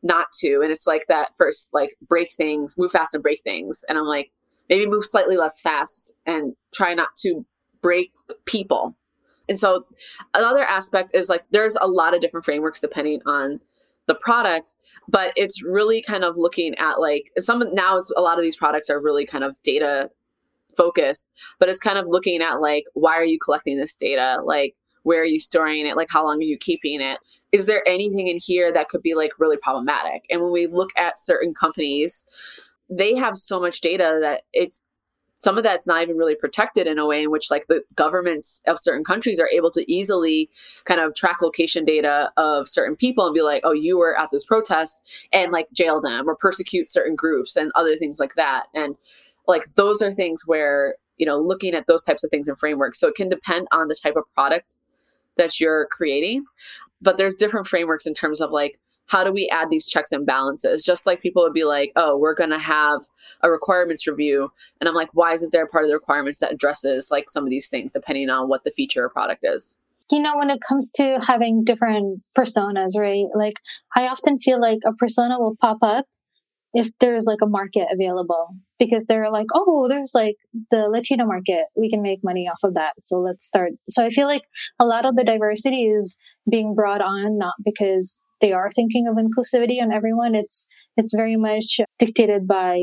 [0.01, 0.61] not to.
[0.61, 3.83] And it's like that first like break things, move fast and break things.
[3.89, 4.31] And I'm like,
[4.69, 7.45] maybe move slightly less fast and try not to
[7.81, 8.11] break
[8.45, 8.95] people
[9.49, 9.85] and so
[10.35, 13.59] another aspect is like there's a lot of different frameworks depending on
[14.05, 14.75] the product,
[15.07, 18.55] but it's really kind of looking at like some now it's, a lot of these
[18.55, 20.09] products are really kind of data
[20.77, 21.29] focused,
[21.59, 24.39] but it's kind of looking at like why are you collecting this data?
[24.43, 24.75] Like
[25.09, 25.97] where are you storing it?
[25.97, 27.17] Like how long are you keeping it?
[27.51, 30.23] Is there anything in here that could be like really problematic?
[30.29, 32.25] And when we look at certain companies,
[32.91, 34.85] they have so much data that it's
[35.39, 38.61] some of that's not even really protected in a way in which like the governments
[38.67, 40.47] of certain countries are able to easily
[40.85, 44.29] kind of track location data of certain people and be like oh you were at
[44.31, 45.01] this protest
[45.33, 48.95] and like jail them or persecute certain groups and other things like that and
[49.47, 52.99] like those are things where you know looking at those types of things and frameworks
[52.99, 54.75] so it can depend on the type of product
[55.39, 56.45] that you're creating
[57.01, 60.23] but there's different frameworks in terms of like how do we add these checks and
[60.23, 60.85] balances?
[60.85, 63.01] Just like people would be like, oh, we're going to have
[63.41, 64.51] a requirements review.
[64.79, 67.43] And I'm like, why isn't there a part of the requirements that addresses like some
[67.43, 69.77] of these things depending on what the feature or product is?
[70.11, 73.25] You know, when it comes to having different personas, right?
[73.35, 73.55] Like,
[73.95, 76.05] I often feel like a persona will pop up
[76.73, 80.35] if there's like a market available because they're like, oh, there's like
[80.69, 81.65] the Latino market.
[81.75, 82.93] We can make money off of that.
[82.99, 83.71] So let's start.
[83.89, 84.43] So I feel like
[84.79, 86.17] a lot of the diversity is
[86.49, 90.35] being brought on not because they are thinking of inclusivity on everyone.
[90.35, 92.79] It's it's very much dictated by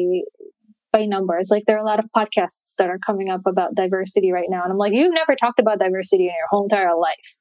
[0.92, 1.51] by numbers.
[1.51, 4.62] Like there are a lot of podcasts that are coming up about diversity right now,
[4.62, 7.38] and I'm like, you've never talked about diversity in your whole entire life.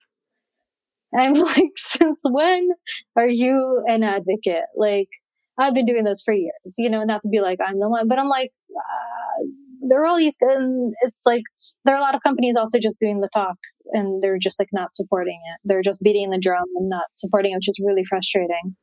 [1.18, 2.70] I'm like, since when
[3.16, 4.66] are you an advocate?
[4.76, 5.10] Like
[5.58, 8.08] I've been doing this for years, you know, not to be like I'm the one,
[8.08, 8.52] but I'm like.
[8.70, 9.46] Uh,
[9.88, 11.44] there are all these, and it's like
[11.84, 13.56] there are a lot of companies also just doing the talk
[13.92, 15.60] and they're just like not supporting it.
[15.64, 18.76] They're just beating the drum and not supporting it, which is really frustrating.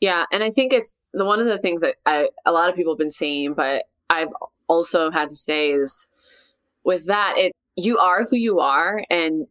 [0.00, 2.74] Yeah, and I think it's the one of the things that I, a lot of
[2.74, 4.32] people have been saying, but I've
[4.66, 6.06] also had to say is
[6.84, 9.46] with that, it you are who you are, and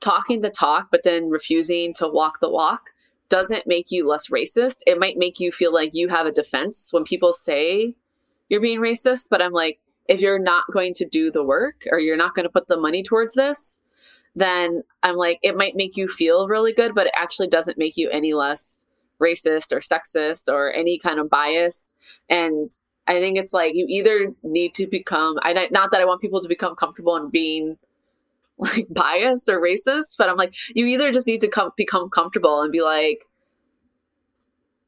[0.00, 2.90] talking the talk, but then refusing to walk the walk
[3.32, 4.80] doesn't make you less racist.
[4.86, 7.96] It might make you feel like you have a defense when people say
[8.50, 9.28] you're being racist.
[9.30, 12.44] But I'm like, if you're not going to do the work or you're not going
[12.44, 13.80] to put the money towards this,
[14.36, 17.96] then I'm like, it might make you feel really good, but it actually doesn't make
[17.96, 18.84] you any less
[19.18, 21.94] racist or sexist or any kind of bias.
[22.28, 22.70] And
[23.06, 26.42] I think it's like you either need to become, I not that I want people
[26.42, 27.78] to become comfortable in being
[28.62, 32.62] like biased or racist, but I'm like, you either just need to come become comfortable
[32.62, 33.26] and be like,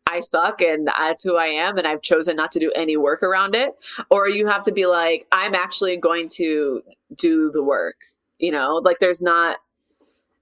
[0.08, 3.22] I suck and that's who I am and I've chosen not to do any work
[3.22, 3.74] around it.
[4.10, 6.82] Or you have to be like, I'm actually going to
[7.16, 7.96] do the work
[8.38, 9.58] you know like there's not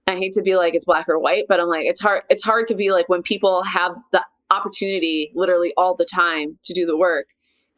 [0.07, 2.43] i hate to be like it's black or white but i'm like it's hard it's
[2.43, 6.85] hard to be like when people have the opportunity literally all the time to do
[6.85, 7.27] the work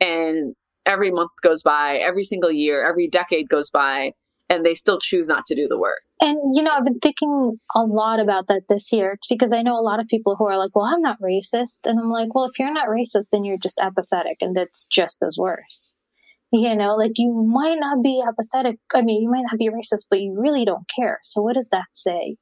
[0.01, 4.11] and every month goes by every single year every decade goes by
[4.49, 7.57] and they still choose not to do the work and you know i've been thinking
[7.75, 10.57] a lot about that this year because i know a lot of people who are
[10.57, 13.57] like well i'm not racist and i'm like well if you're not racist then you're
[13.57, 15.91] just apathetic and that's just as worse
[16.51, 18.77] you know, like you might not be apathetic.
[18.93, 21.19] I mean, you might not be racist, but you really don't care.
[21.23, 22.37] So what does that say?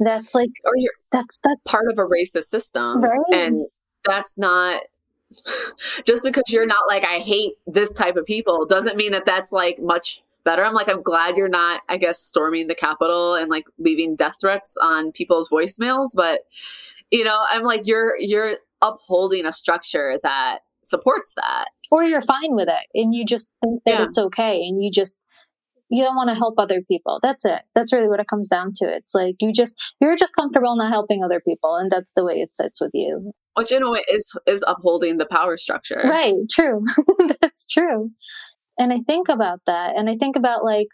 [0.00, 3.18] That's like, or you're that's that part of a racist system, right?
[3.32, 3.66] And
[4.04, 4.82] that's not
[6.04, 9.52] just because you're not like I hate this type of people doesn't mean that that's
[9.52, 10.64] like much better.
[10.64, 14.36] I'm like I'm glad you're not, I guess, storming the Capitol and like leaving death
[14.40, 16.40] threats on people's voicemails, but
[17.10, 21.66] you know, I'm like you're you're upholding a structure that supports that.
[21.90, 24.04] Or you're fine with it and you just think that yeah.
[24.04, 25.20] it's okay and you just
[25.88, 27.20] you don't want to help other people.
[27.22, 27.62] That's it.
[27.76, 28.88] That's really what it comes down to.
[28.88, 32.34] It's like you just you're just comfortable not helping other people and that's the way
[32.34, 33.32] it sits with you.
[33.54, 36.02] Which in a way is is upholding the power structure.
[36.04, 36.34] Right.
[36.50, 36.84] True.
[37.40, 38.10] That's true
[38.78, 40.88] and i think about that and i think about like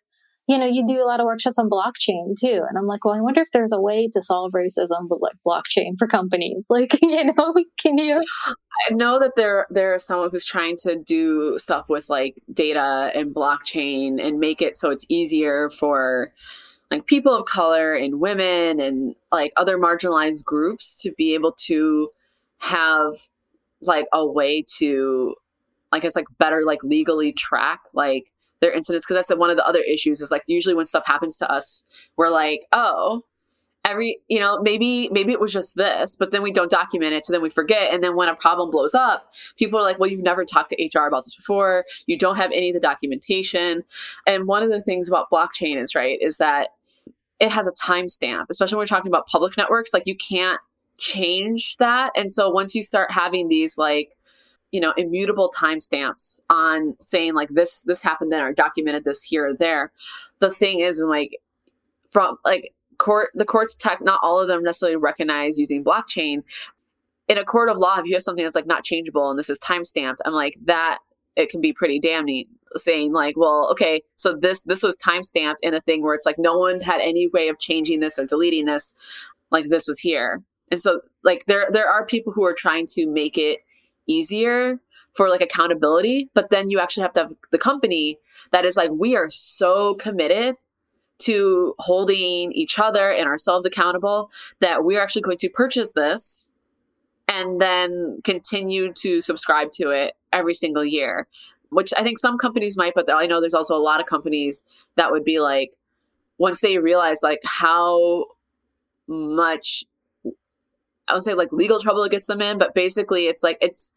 [0.49, 2.63] you know, you do a lot of workshops on blockchain too.
[2.69, 5.37] And I'm like, well, I wonder if there's a way to solve racism with like
[5.47, 6.67] blockchain for companies.
[6.83, 8.17] Like, you know, can you?
[8.47, 13.13] I know that there there is someone who's trying to do stuff with like data
[13.15, 16.33] and blockchain and make it so it's easier for
[16.91, 22.09] like people of color and women and like other marginalized groups to be able to
[22.59, 23.13] have
[23.83, 25.35] like a way to
[25.93, 29.67] I guess like better like legally track like their incidents because that's one of the
[29.67, 31.83] other issues is like usually when stuff happens to us
[32.17, 33.25] we're like oh
[33.85, 37.25] every you know maybe maybe it was just this but then we don't document it
[37.25, 40.09] so then we forget and then when a problem blows up people are like well
[40.09, 41.85] you've never talked to hr about this before.
[42.07, 43.83] You don't have any of the documentation.
[44.27, 46.71] And one of the things about blockchain is right is that
[47.41, 50.61] it has a timestamp especially when we're talking about public networks like you can't
[50.99, 54.13] change that and so once you start having these like
[54.73, 59.49] you know immutable timestamps on saying like this this happened then or documented this here
[59.49, 59.93] or there.
[60.41, 61.39] The thing is like
[62.11, 66.43] from like court the courts tech not all of them necessarily recognize using blockchain.
[67.29, 69.49] In a court of law if you have something that's like not changeable and this
[69.49, 70.99] is time stamped i'm like that
[71.37, 75.61] it can be pretty damning saying like well okay so this this was time stamped
[75.63, 78.27] in a thing where it's like no one had any way of changing this or
[78.27, 78.93] deleting this
[79.53, 80.43] like this was here.
[80.73, 83.61] And so like there there are people who are trying to make it
[84.07, 84.79] easier
[85.13, 88.19] for like accountability but then you actually have to have the company
[88.51, 90.57] that is like we are so committed
[91.19, 96.49] to holding each other and ourselves accountable that we're actually going to purchase this
[97.29, 101.29] and then continue to subscribe to it every single year
[101.71, 104.65] which i think some companies might but i know there's also a lot of companies
[104.97, 105.73] that would be like
[106.39, 108.25] once they realize like how
[109.07, 109.85] much
[111.09, 113.93] I would say like legal trouble gets them in, but basically it's like it's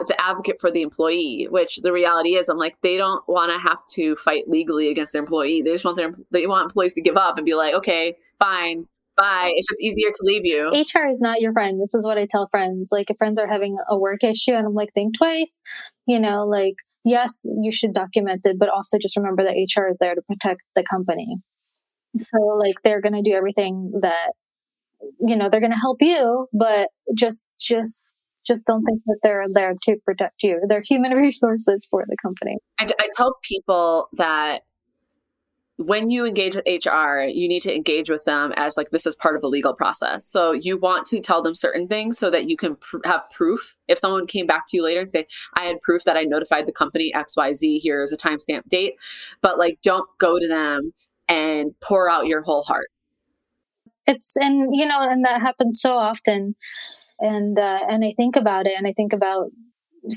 [0.00, 3.52] it's an advocate for the employee, which the reality is I'm like they don't want
[3.52, 5.62] to have to fight legally against their employee.
[5.62, 8.86] They just want their they want employees to give up and be like, okay, fine,
[9.16, 9.52] bye.
[9.54, 10.68] It's just easier to leave you.
[10.68, 11.80] HR is not your friend.
[11.80, 12.90] This is what I tell friends.
[12.92, 15.60] Like if friends are having a work issue and I'm like, think twice,
[16.06, 19.98] you know, like yes, you should document it, but also just remember that HR is
[19.98, 21.36] there to protect the company.
[22.18, 24.32] So like they're going to do everything that
[25.20, 28.12] you know they're going to help you but just just
[28.46, 32.56] just don't think that they're there to protect you they're human resources for the company
[32.78, 34.62] I, I tell people that
[35.80, 39.16] when you engage with HR, you need to engage with them as like this is
[39.16, 40.26] part of a legal process.
[40.26, 43.74] So you want to tell them certain things so that you can pr- have proof.
[43.88, 46.66] If someone came back to you later and say, "I had proof that I notified
[46.66, 47.78] the company X Y Z.
[47.78, 48.96] Here is a timestamp date,"
[49.40, 50.92] but like don't go to them
[51.28, 52.88] and pour out your whole heart
[54.06, 56.54] it's and you know and that happens so often.
[57.22, 59.50] And uh, and i think about it and i think about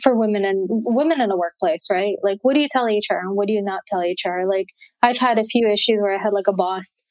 [0.02, 2.16] for women and women in a workplace right?
[2.24, 4.68] Like what do you tell hr and what do you not tell hr like
[5.02, 7.04] i've had a few issues where i had like a boss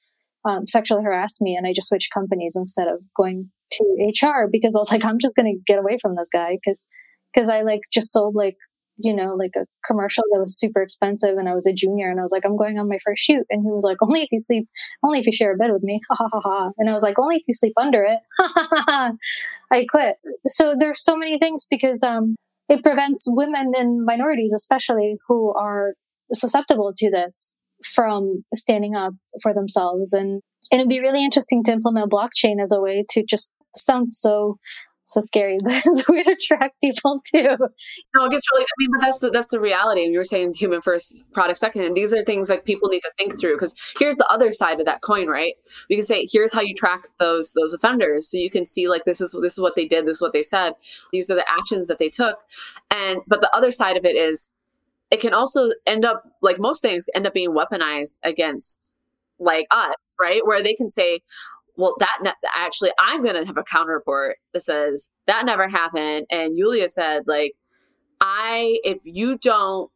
[0.44, 3.84] um, sexually harass me and i just switched companies instead of going to
[4.22, 6.88] hr because i was like i'm just gonna get away from this guy because
[7.32, 8.56] because i like just sold like
[8.96, 12.20] you know, like a commercial that was super expensive and I was a junior and
[12.20, 13.46] I was like, I'm going on my first shoot.
[13.50, 14.68] And he was like, only if you sleep,
[15.04, 16.00] only if you share a bed with me.
[16.10, 16.70] Ha ha ha ha.
[16.78, 18.18] And I was like, only if you sleep under it.
[18.38, 19.12] Ha ha ha ha.
[19.70, 20.16] I quit.
[20.46, 22.36] So there's so many things because, um,
[22.68, 25.94] it prevents women and minorities, especially who are
[26.32, 30.12] susceptible to this from standing up for themselves.
[30.12, 34.12] And, and it'd be really interesting to implement blockchain as a way to just sound
[34.12, 34.58] so
[35.12, 37.56] so scary, but it's a way to attract people too.
[38.14, 38.64] No, it gets really.
[38.64, 40.04] I mean, but that's the that's the reality.
[40.04, 43.00] And you were saying human first, product second, and these are things like people need
[43.00, 43.54] to think through.
[43.54, 45.54] Because here's the other side of that coin, right?
[45.88, 49.04] We can say, here's how you track those those offenders, so you can see like
[49.04, 50.74] this is this is what they did, this is what they said,
[51.12, 52.38] these are the actions that they took,
[52.90, 54.50] and but the other side of it is,
[55.10, 58.92] it can also end up like most things end up being weaponized against
[59.38, 60.46] like us, right?
[60.46, 61.20] Where they can say,
[61.76, 65.68] well, that ne- actually, I'm going to have a counter report that says that never
[65.68, 66.26] happened.
[66.30, 67.52] And Yulia said, like,
[68.20, 69.90] I, if you don't,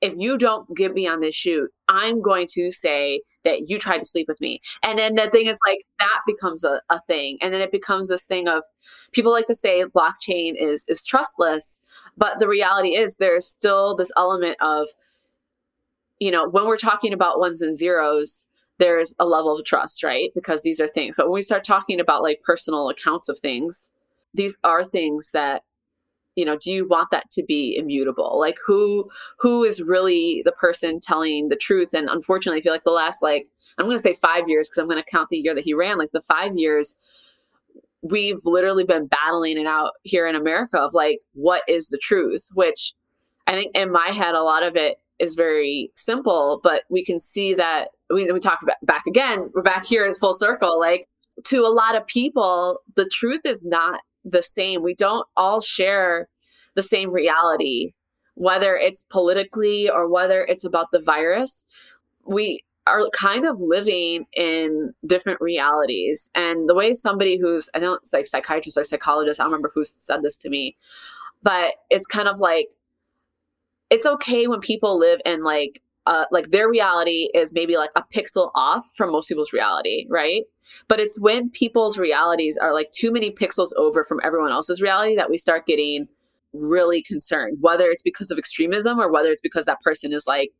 [0.00, 3.98] if you don't get me on this shoot, I'm going to say that you tried
[3.98, 4.60] to sleep with me.
[4.82, 7.36] And then the thing is like that becomes a, a thing.
[7.42, 8.64] And then it becomes this thing of
[9.12, 11.80] people like to say blockchain is is trustless,
[12.16, 14.88] but the reality is there's still this element of,
[16.18, 18.46] you know, when we're talking about ones and zeros,
[18.80, 20.32] there's a level of trust, right?
[20.34, 21.16] Because these are things.
[21.16, 23.90] But when we start talking about like personal accounts of things,
[24.34, 25.62] these are things that
[26.36, 30.52] you know do you want that to be immutable like who who is really the
[30.52, 34.02] person telling the truth and unfortunately i feel like the last like i'm going to
[34.02, 36.20] say five years because i'm going to count the year that he ran like the
[36.20, 36.96] five years
[38.02, 42.46] we've literally been battling it out here in america of like what is the truth
[42.54, 42.94] which
[43.48, 47.20] i think in my head a lot of it is very simple, but we can
[47.20, 50.80] see that we, we talk about back again, we're back here, it's full circle.
[50.80, 51.08] Like
[51.44, 54.82] to a lot of people, the truth is not the same.
[54.82, 56.28] We don't all share
[56.74, 57.92] the same reality,
[58.34, 61.64] whether it's politically or whether it's about the virus.
[62.26, 66.30] We are kind of living in different realities.
[66.34, 69.84] And the way somebody who's, I don't like psychiatrist or psychologist, I don't remember who
[69.84, 70.76] said this to me,
[71.42, 72.68] but it's kind of like,
[73.90, 78.04] it's okay when people live in like, uh, like their reality is maybe like a
[78.14, 80.44] pixel off from most people's reality, right?
[80.88, 85.16] But it's when people's realities are like too many pixels over from everyone else's reality
[85.16, 86.08] that we start getting
[86.52, 90.50] really concerned, whether it's because of extremism or whether it's because that person is like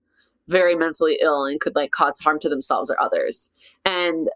[0.49, 3.51] very mentally ill and could like cause harm to themselves or others.
[3.85, 4.29] And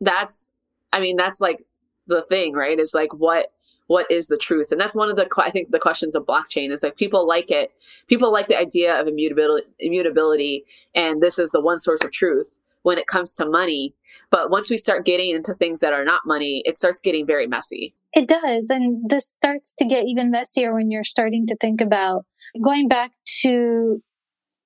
[0.00, 0.48] that's,
[0.92, 1.64] I mean, that's like
[2.06, 2.78] the thing, right?
[2.78, 3.52] Is like what
[3.90, 4.70] what is the truth?
[4.70, 7.50] And that's one of the i think the questions of blockchain is like people like
[7.50, 7.72] it
[8.06, 10.64] people like the idea of immutability immutability
[10.94, 13.94] and this is the one source of truth when it comes to money.
[14.30, 17.48] But once we start getting into things that are not money it starts getting very
[17.48, 17.96] messy.
[18.12, 22.24] It does and this starts to get even messier when you're starting to think about
[22.62, 23.10] going back
[23.40, 24.00] to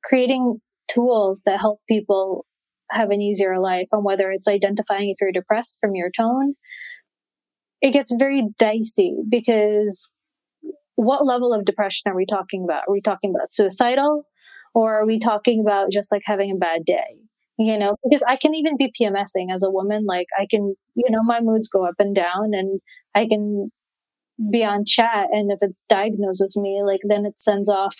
[0.04, 2.44] creating tools that help people
[2.90, 6.56] have an easier life on whether it's identifying if you're depressed from your tone
[7.84, 10.10] it gets very dicey because
[10.94, 12.84] what level of depression are we talking about?
[12.88, 14.26] Are we talking about suicidal
[14.74, 17.18] or are we talking about just like having a bad day?
[17.56, 21.08] You know because i can even be pmsing as a woman like i can you
[21.08, 22.80] know my moods go up and down and
[23.14, 23.70] i can
[24.50, 27.98] be on chat and if it diagnoses me like then it sends off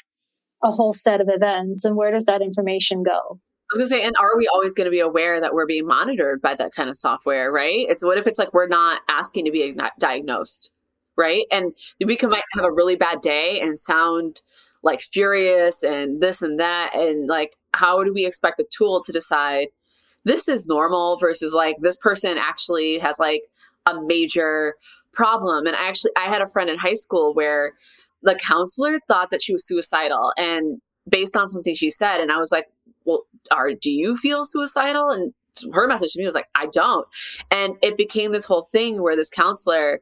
[0.65, 3.39] a whole set of events and where does that information go
[3.71, 6.43] I was gonna say, and are we always to be aware that we're being monitored
[6.43, 7.87] by that kind of software, right?
[7.89, 10.71] It's what if it's like we're not asking to be diagnosed,
[11.17, 11.45] right?
[11.51, 14.43] And we can might have a really bad day and sound
[14.83, 19.13] like furious and this and that, and like how do we expect the tool to
[19.13, 19.69] decide
[20.25, 23.45] this is normal versus like this person actually has like
[23.87, 24.77] a major
[25.13, 25.67] problem?
[25.67, 27.73] And I actually I had a friend in high school where
[28.23, 32.39] the counselor thought that she was suicidal and based on something she said and i
[32.39, 32.69] was like
[33.05, 35.11] well are do you feel suicidal?
[35.11, 35.33] And
[35.73, 37.07] her message to me was like i don't.
[37.51, 40.01] And it became this whole thing where this counselor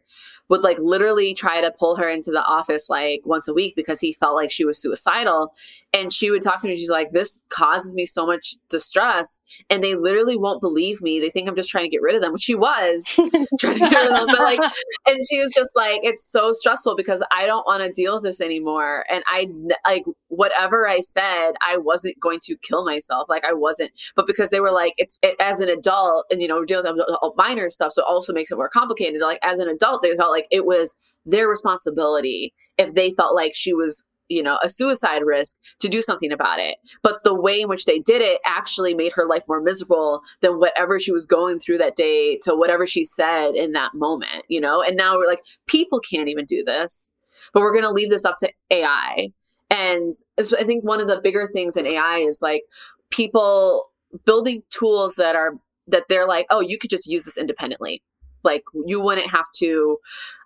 [0.48, 4.00] would like literally try to pull her into the office like once a week because
[4.00, 5.54] he felt like she was suicidal.
[5.94, 9.82] And she would talk to me she's like this causes me so much distress and
[9.82, 11.20] they literally won't believe me.
[11.20, 13.04] They think i'm just trying to get rid of them which she was
[13.60, 14.60] trying to get rid of them but like
[15.06, 18.22] and she was just like it's so stressful because i don't want to deal with
[18.22, 19.04] this anymore.
[19.10, 19.48] And i
[19.86, 24.50] like whatever i said i wasn't going to kill myself like i wasn't but because
[24.50, 27.30] they were like it's it, as an adult and you know we're dealing with uh,
[27.36, 30.31] minor stuff so it also makes it more complicated like as an adult they felt
[30.32, 34.02] like it was their responsibility if they felt like she was
[34.32, 36.78] you know, a suicide risk to do something about it.
[37.02, 40.58] But the way in which they did it actually made her life more miserable than
[40.58, 44.60] whatever she was going through that day to whatever she said in that moment, you
[44.60, 44.82] know?
[44.82, 47.12] And now we're like, people can't even do this,
[47.52, 49.32] but we're going to leave this up to AI.
[49.70, 52.62] And I think one of the bigger things in AI is like
[53.10, 53.90] people
[54.24, 55.54] building tools that are
[55.88, 58.02] that they're like, oh, you could just use this independently
[58.44, 59.98] like you wouldn't have to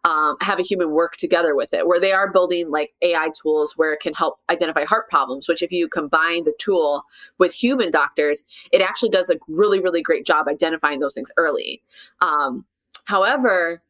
[0.05, 3.77] um, have a human work together with it where they are building like ai tools
[3.77, 7.03] where it can help identify heart problems which if you combine the tool
[7.39, 11.83] with human doctors it actually does a really really great job identifying those things early.
[12.21, 12.65] Um,
[13.05, 13.83] however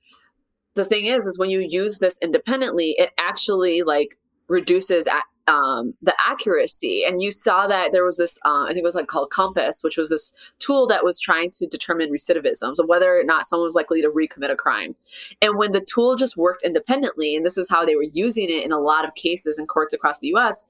[0.74, 5.08] the thing is is when you use this independently it actually like reduces
[5.46, 7.04] um, the accuracy.
[7.06, 9.84] And you saw that there was this, uh, I think it was like called COMPAS,
[9.84, 13.64] which was this tool that was trying to determine recidivism, so whether or not someone
[13.64, 14.96] was likely to recommit a crime.
[15.40, 18.64] And when the tool just worked independently, and this is how they were using it
[18.64, 20.64] in a lot of cases in courts across the US,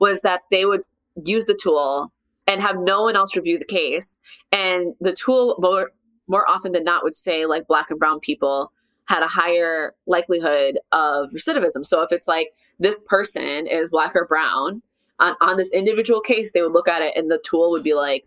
[0.00, 0.82] was that they would
[1.24, 2.12] use the tool
[2.46, 4.16] and have no one else review the case.
[4.52, 5.92] And the tool more,
[6.28, 8.72] more often than not would say like black and brown people
[9.06, 11.86] had a higher likelihood of recidivism.
[11.86, 12.48] So if it's like
[12.78, 14.82] this person is black or brown
[15.18, 17.94] on, on this individual case, they would look at it and the tool would be
[17.94, 18.26] like,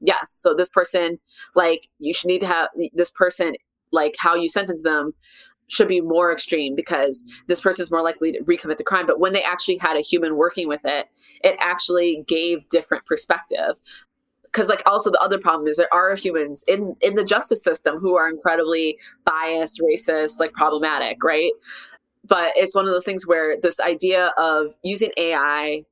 [0.00, 1.18] yes, so this person,
[1.54, 3.54] like, you should need to have this person,
[3.90, 5.12] like, how you sentence them
[5.66, 9.06] should be more extreme because this person is more likely to recommit the crime.
[9.06, 11.06] But when they actually had a human working with it,
[11.42, 13.80] it actually gave different perspective
[14.58, 17.98] because like also the other problem is there are humans in in the justice system
[18.00, 21.52] who are incredibly biased racist like problematic right?
[22.24, 25.84] But it's one of those things where this idea of using ai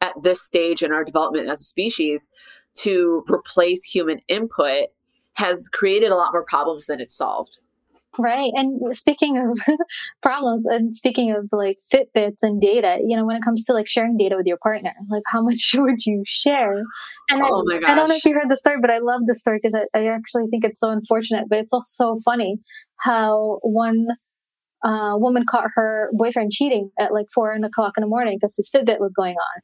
[0.00, 2.28] at this stage in our development as a species
[2.74, 4.86] to replace human input
[5.34, 7.60] has created a lot more problems than it's solved
[8.18, 8.50] Right.
[8.54, 9.58] And speaking of
[10.22, 13.88] problems and speaking of like Fitbits and data, you know, when it comes to like
[13.88, 16.78] sharing data with your partner, like how much would you share?
[17.30, 19.34] And oh I, I, don't know if you heard the story, but I love the
[19.34, 22.58] story because I, I, actually think it's so unfortunate, but it's also so funny
[23.00, 24.08] how one
[24.84, 28.70] uh, woman caught her boyfriend cheating at like four o'clock in the morning because his
[28.74, 29.62] Fitbit was going on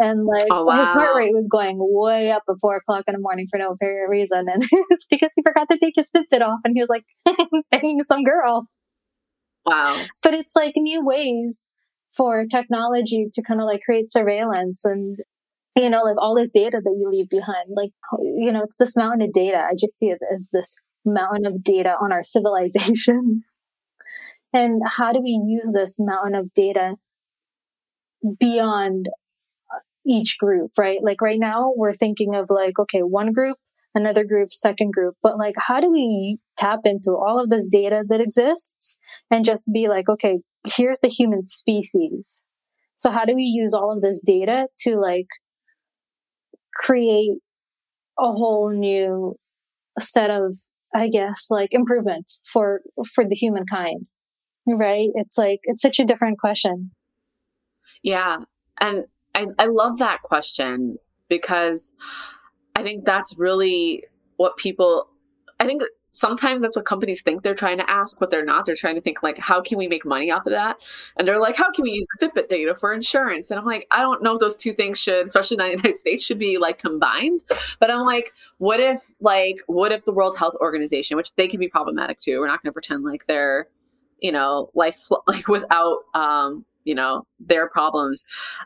[0.00, 0.78] and like oh, wow.
[0.78, 3.72] his heart rate was going way up at four o'clock in the morning for no
[3.72, 6.88] apparent reason, and it's because he forgot to take his Fitbit off, and he was
[6.88, 7.04] like
[7.70, 8.66] banging some girl.
[9.66, 9.96] Wow!
[10.22, 11.66] But it's like new ways
[12.16, 15.14] for technology to kind of like create surveillance and
[15.76, 18.96] you know like all this data that you leave behind like you know it's this
[18.96, 20.74] mountain of data i just see it as this
[21.04, 23.44] mountain of data on our civilization
[24.52, 26.96] and how do we use this mountain of data
[28.40, 29.08] beyond
[30.06, 31.00] each group, right?
[31.02, 33.58] Like right now we're thinking of like, okay, one group,
[33.94, 38.04] another group, second group, but like, how do we tap into all of this data
[38.08, 38.96] that exists
[39.30, 42.42] and just be like, okay, here's the human species.
[42.94, 45.28] So how do we use all of this data to like
[46.74, 47.38] create
[48.18, 49.36] a whole new
[49.98, 50.58] set of,
[50.94, 52.82] I guess, like improvements for,
[53.14, 54.06] for the humankind?
[54.66, 55.08] Right?
[55.14, 56.90] It's like, it's such a different question.
[58.02, 58.40] Yeah.
[58.78, 59.04] And
[59.34, 61.92] I, I love that question because
[62.74, 64.04] I think that's really
[64.36, 65.08] what people,
[65.58, 68.66] I think sometimes that's what companies think they're trying to ask, but they're not.
[68.66, 70.82] They're trying to think like, how can we make money off of that?
[71.16, 73.50] And they're like, how can we use the Fitbit data for insurance?
[73.50, 75.96] And I'm like, I don't know if those two things should, especially in the United
[75.98, 77.42] States, should be like combined.
[77.78, 81.60] But I'm like, what if like, what if the World Health Organization, which they can
[81.60, 82.40] be problematic too.
[82.40, 83.68] We're not going to pretend like they're,
[84.18, 88.24] you know, like like without um, you know their problems.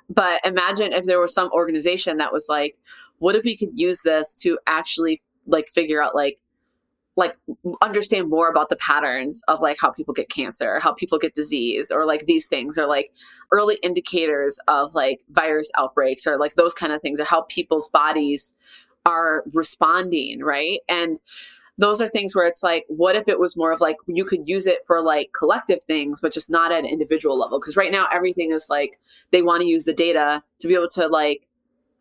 [0.09, 2.77] But imagine if there was some organization that was like
[3.19, 6.39] what if we could use this to actually like figure out like
[7.17, 7.37] like
[7.81, 11.93] understand more about the patterns of like how people get cancer how people get disease
[11.93, 13.13] or like these things or like
[13.53, 17.89] early indicators of like virus outbreaks or like those kind of things or how people's
[17.89, 18.53] bodies
[19.07, 20.81] are responding right?
[20.89, 21.21] And
[21.77, 24.49] those are things where it's like, what if it was more of like you could
[24.49, 27.59] use it for like collective things, but just not at an individual level?
[27.59, 29.01] Because right now everything is like
[29.33, 31.49] they want to use the data to be able to like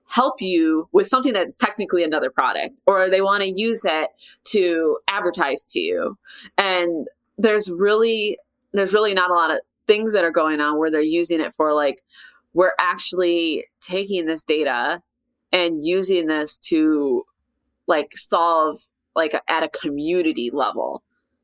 [0.07, 4.09] help you with something that's technically another product, or they want to use it
[4.43, 6.17] to advertise to you.
[6.57, 7.07] And
[7.37, 8.37] there's really
[8.73, 11.53] there's really not a lot of things that are going on where they're using it
[11.53, 12.01] for like
[12.53, 15.01] we're actually taking this data
[15.51, 17.25] and using this to
[17.87, 21.03] like solve like at a community level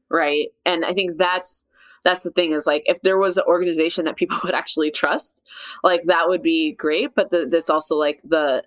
[0.10, 0.48] right?
[0.66, 1.64] And i think that's
[2.04, 5.42] that's the thing is like if there was an organization that people would actually trust
[5.84, 8.64] like that would be great but the, that's also like the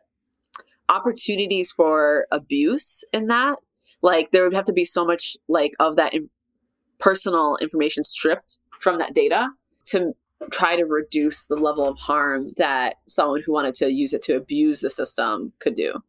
[0.88, 3.58] opportunities for abuse in that
[4.02, 6.28] like there would have to be so much like of that in-
[6.98, 9.48] personal information stripped from that data
[9.84, 10.12] to
[10.50, 14.36] try to reduce the level of harm that someone who wanted to use it to
[14.36, 16.02] abuse the system could do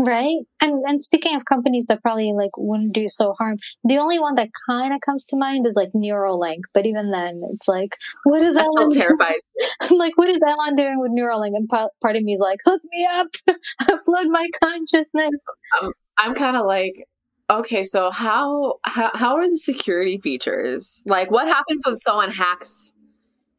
[0.00, 0.36] Right.
[0.60, 4.36] And and speaking of companies that probably like wouldn't do so harm, the only one
[4.36, 6.60] that kind of comes to mind is like Neuralink.
[6.72, 8.64] But even then, it's like, what is that?
[8.64, 9.40] Elon terrifies.
[9.80, 11.56] I'm like, what is Elon doing with Neuralink?
[11.56, 13.26] And part of me is like, hook me up,
[13.82, 15.34] upload my consciousness.
[15.82, 17.04] I'm, I'm kind of like,
[17.50, 21.00] okay, so how, how how are the security features?
[21.06, 22.92] Like, what happens when someone hacks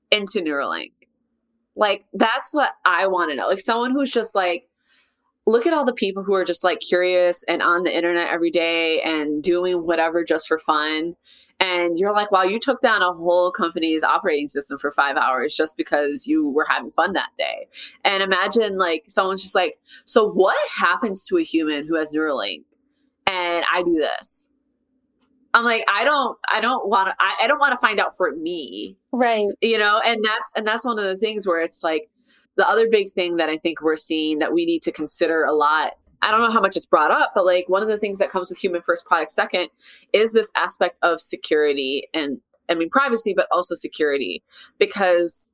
[0.10, 0.94] into Neuralink?
[1.76, 3.48] Like, that's what I want to know.
[3.50, 4.69] Like, someone who's just like
[5.48, 8.52] look at all the people who are just like curious and on the internet every
[8.52, 11.14] day and doing whatever just for fun.
[11.62, 15.54] And you're like, wow, you took down a whole company's operating system for five hours
[15.54, 17.68] just because you were having fun that day.
[18.06, 22.64] And imagine like someone's just like, so what happens to a human who has Neuralink?
[23.28, 24.48] And I do this.
[25.54, 28.16] I'm like, I don't, I don't want to, I, I don't want to find out
[28.16, 28.96] for me.
[29.12, 29.48] Right.
[29.62, 32.10] You know, and that's, and that's one of the things where it's like,
[32.60, 35.54] the other big thing that I think we're seeing that we need to consider a
[35.54, 38.18] lot I don't know how much it's brought up, but like one of the things
[38.18, 39.70] that comes with human first, product second
[40.12, 44.44] is this aspect of security and I mean privacy, but also security.
[44.78, 45.50] Because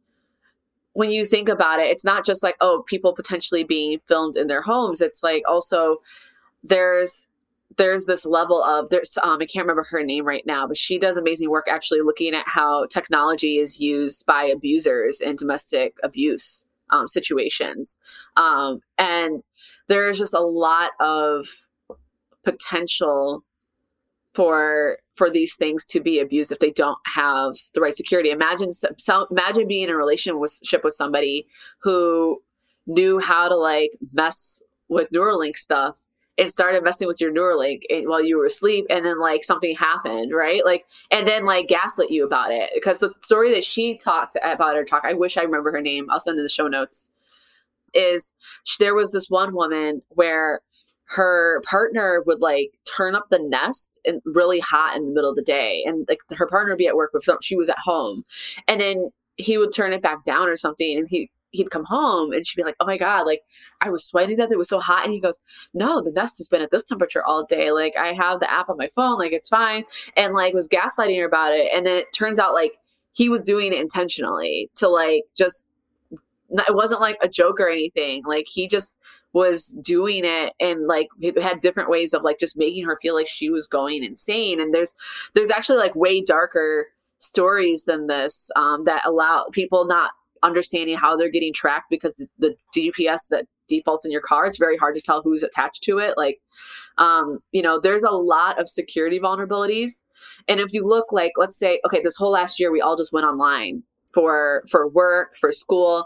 [0.93, 4.47] when you think about it, it's not just like, oh, people potentially being filmed in
[4.47, 5.01] their homes.
[5.01, 5.97] It's like also
[6.64, 7.28] there's
[7.78, 10.97] there's this level of there's um, I can't remember her name right now, but she
[10.97, 16.64] does amazing work actually looking at how technology is used by abusers in domestic abuse
[16.90, 17.98] um, situations.
[18.38, 19.44] Um, and
[19.88, 21.48] there's just a lot of
[22.44, 23.44] potential
[24.34, 28.32] for for these things to be abused if they don't have the right security.
[28.32, 31.48] Imagine so, imagine being in a relationship with somebody
[31.80, 32.42] who
[32.86, 36.04] knew how to like mess with Neuralink stuff
[36.38, 40.34] it started messing with your Neuralink while you were asleep, and then like something happened,
[40.34, 40.66] right?
[40.66, 44.76] Like, and then like gaslit you about it because the story that she talked about
[44.76, 46.10] her talk, I wish I remember her name.
[46.10, 47.10] I'll send in the show notes.
[47.94, 48.34] Is
[48.80, 50.60] there was this one woman where
[51.06, 55.36] her partner would like turn up the Nest and really hot in the middle of
[55.36, 58.24] the day, and like her partner would be at work, but she was at home,
[58.68, 62.32] and then he would turn it back down or something, and he he'd come home
[62.32, 63.41] and she'd be like, "Oh my god, like
[63.82, 65.39] I was sweating that it was so hot." And he goes,
[65.74, 67.72] "No, the Nest has been at this temperature all day.
[67.72, 69.86] Like I have the app on my phone, like it's fine."
[70.16, 71.72] And like was gaslighting her about it.
[71.74, 72.78] And then it turns out like
[73.14, 75.68] he was doing it intentionally to like just
[76.51, 78.24] it wasn't like a joke or anything.
[78.26, 78.97] Like he just
[79.34, 81.10] was doing it and like
[81.41, 84.62] had different ways of like just making her feel like she was going insane.
[84.62, 84.95] And there's
[85.34, 86.88] there's actually like way darker
[87.20, 90.12] stories than this um, that allow people not
[90.44, 94.58] understanding how they're getting tracked because the, the GPS that defaults in your car, it's
[94.58, 96.16] very hard to tell who's attached to it.
[96.18, 96.40] Like,
[96.98, 100.04] um, you know, there's a lot of security vulnerabilities.
[100.48, 103.14] And if you look like, let's say, okay, this whole last year we all just
[103.14, 103.84] went online
[104.14, 106.06] for for work, for school.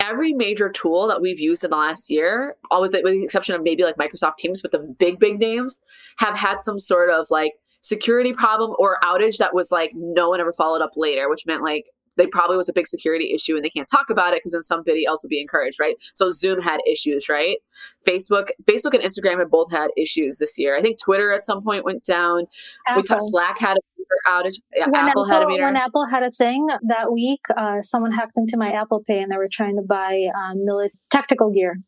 [0.00, 3.54] Every major tool that we've used in the last year, all with, with the exception
[3.54, 5.80] of maybe like Microsoft Teams, but the big, big names
[6.18, 10.40] have had some sort of like security problem or outage that was like no one
[10.40, 11.84] ever followed up later, which meant like
[12.16, 14.62] they probably was a big security issue and they can't talk about it because then
[14.62, 15.96] somebody else would be encouraged, right?
[16.14, 17.58] So Zoom had issues, right?
[18.06, 20.76] Facebook, Facebook and Instagram have both had issues this year.
[20.76, 22.46] I think Twitter at some point went down.
[22.86, 23.02] Apple.
[23.02, 23.80] We talked Slack had a
[24.28, 24.56] outage.
[24.74, 25.64] Yeah, when Apple, Apple, had a meter.
[25.64, 29.30] When Apple had a thing that week, uh, someone hacked into my Apple Pay and
[29.30, 31.80] they were trying to buy um, mili- tactical gear.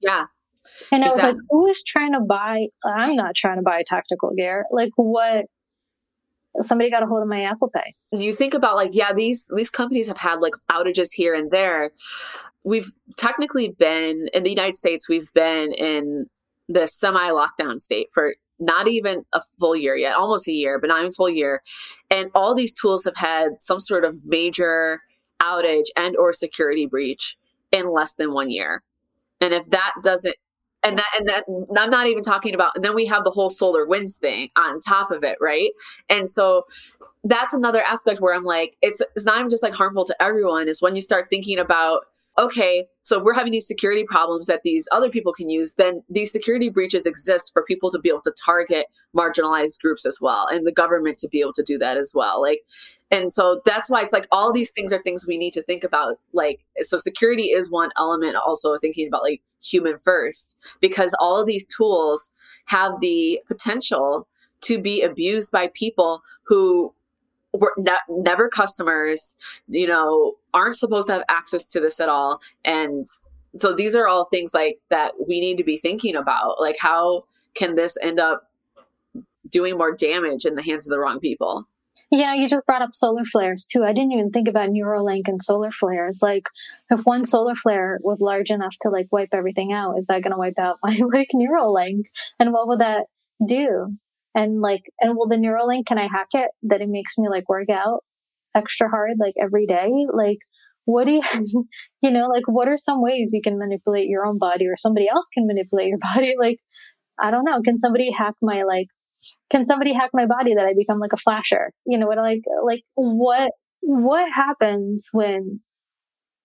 [0.00, 0.26] Yeah.
[0.92, 2.66] And I was like, who is trying to buy?
[2.84, 4.66] I'm not trying to buy tactical gear.
[4.70, 5.46] Like, what?
[6.60, 7.94] Somebody got a hold of my Apple Pay.
[8.12, 11.90] You think about like, yeah, these these companies have had like outages here and there.
[12.64, 16.26] We've technically been in the United States, we've been in
[16.68, 20.88] the semi lockdown state for not even a full year yet, almost a year, but
[20.88, 21.62] not even full year.
[22.10, 25.02] And all these tools have had some sort of major
[25.42, 27.36] outage and or security breach
[27.70, 28.82] in less than one year.
[29.40, 30.36] And if that doesn't
[30.82, 31.44] and that and that
[31.76, 35.10] i'm not even talking about and then we have the whole SolarWinds thing on top
[35.10, 35.70] of it right?
[36.08, 36.66] And so
[37.24, 40.68] that's another aspect where i'm like it's it's not even just like harmful to everyone.
[40.68, 42.02] Is when you start thinking about
[42.38, 46.30] okay so we're having these security problems that these other people can use then these
[46.30, 50.66] security breaches exist for people to be able to target marginalized groups as well and
[50.66, 52.40] the government to be able to do that as well.
[52.42, 52.60] Like
[53.10, 55.84] and so that's why it's like all these things are things we need to think
[55.84, 61.38] about like so security is one element also thinking about like human first because all
[61.38, 62.30] of these tools
[62.66, 64.26] have the potential
[64.60, 66.92] to be abused by people who
[67.52, 69.34] were ne- never customers
[69.68, 72.40] you know aren't supposed to have access to this at all.
[72.64, 73.04] And
[73.58, 77.24] so these are all things like that we need to be thinking about like how
[77.54, 78.50] can this end up
[79.48, 81.68] doing more damage in the hands of the wrong people
[82.10, 83.82] yeah, you just brought up solar flares too.
[83.82, 86.20] I didn't even think about Neuralink and solar flares.
[86.22, 86.44] Like,
[86.90, 90.32] if one solar flare was large enough to like wipe everything out, is that going
[90.32, 92.04] to wipe out my like Neuralink?
[92.38, 93.06] And what would that
[93.44, 93.96] do?
[94.34, 97.48] And like, and will the Neuralink can I hack it that it makes me like
[97.48, 98.04] work out
[98.54, 99.90] extra hard like every day?
[100.12, 100.38] Like,
[100.84, 101.22] what do you,
[102.02, 105.08] you know, like what are some ways you can manipulate your own body or somebody
[105.08, 106.34] else can manipulate your body?
[106.38, 106.58] Like,
[107.18, 107.60] I don't know.
[107.62, 108.88] Can somebody hack my like
[109.50, 111.72] can somebody hack my body that I become like a flasher?
[111.86, 112.18] You know what?
[112.18, 115.60] I like, like what, what happens when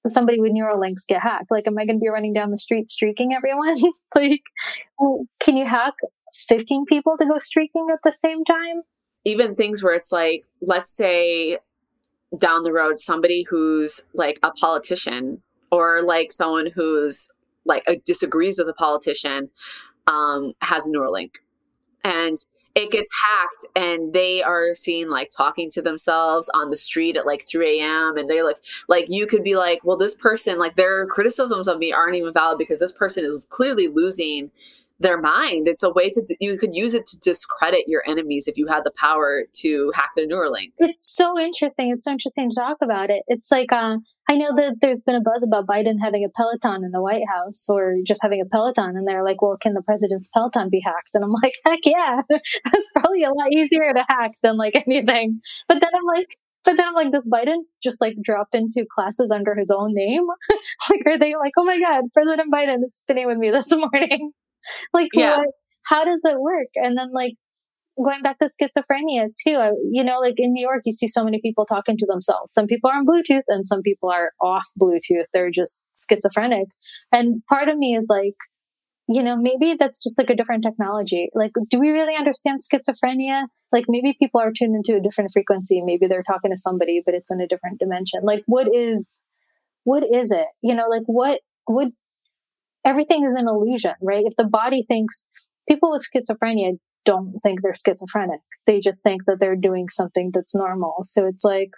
[0.06, 1.52] somebody with Neuralinks get hacked?
[1.52, 3.82] Like, am I going to be running down the street streaking everyone?
[4.16, 4.42] like,
[5.40, 5.94] can you hack
[6.48, 8.82] 15 people to go streaking at the same time?
[9.26, 11.60] Even things where it's like, let's say
[12.38, 17.28] down the road, somebody who's like a politician or like someone who's
[17.66, 19.50] like disagrees with a politician
[20.08, 21.36] um, has a Neuralink.
[22.04, 22.38] And
[22.76, 27.26] it gets hacked and they are seen like talking to themselves on the street at
[27.26, 28.18] like 3 a.m.
[28.18, 28.58] and they're like
[28.88, 32.34] like you could be like, well, this person, like their criticisms of me aren't even
[32.34, 34.52] valid because this person is clearly losing
[35.02, 35.68] their mind.
[35.68, 38.84] It's a way to you could use it to discredit your enemies if you had
[38.84, 40.74] the power to hack their Neuralink.
[40.78, 41.92] It's so interesting.
[41.92, 43.24] It's so interesting to talk about it.
[43.28, 43.98] It's like uh,
[44.30, 47.24] I know that there's been a buzz about Biden having a Peloton in the White
[47.28, 50.82] House or just having a Peloton, and they're like, "Well, can the president's Peloton be
[50.86, 54.76] hacked?" And I'm like, "Heck yeah, that's probably a lot easier to hack than like
[54.76, 58.86] anything." But then I'm like, but then I'm like, does Biden just like drop into
[58.94, 60.26] classes under his own name?
[60.90, 64.32] like, are they like, oh my God, President Biden is spinning with me this morning?
[64.94, 65.38] like yeah.
[65.38, 65.48] what,
[65.86, 67.34] how does it work and then like
[68.02, 71.24] going back to schizophrenia too I, you know like in new york you see so
[71.24, 74.66] many people talking to themselves some people are on bluetooth and some people are off
[74.82, 76.68] bluetooth they're just schizophrenic
[77.12, 78.36] and part of me is like
[79.12, 81.30] you know, maybe that's just like a different technology.
[81.34, 83.44] Like, do we really understand schizophrenia?
[83.72, 85.82] Like, maybe people are tuned into a different frequency.
[85.82, 88.22] Maybe they're talking to somebody, but it's in a different dimension.
[88.24, 89.22] Like, what is,
[89.84, 90.46] what is it?
[90.62, 91.90] You know, like what, what,
[92.86, 94.24] everything is an illusion, right?
[94.26, 95.26] If the body thinks
[95.68, 100.56] people with schizophrenia don't think they're schizophrenic, they just think that they're doing something that's
[100.56, 101.02] normal.
[101.04, 101.72] So it's like,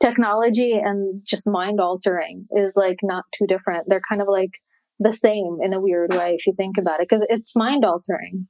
[0.00, 3.84] technology and just mind altering is like not too different.
[3.86, 4.50] They're kind of like
[4.98, 8.48] the same in a weird way if you think about it because it's mind altering.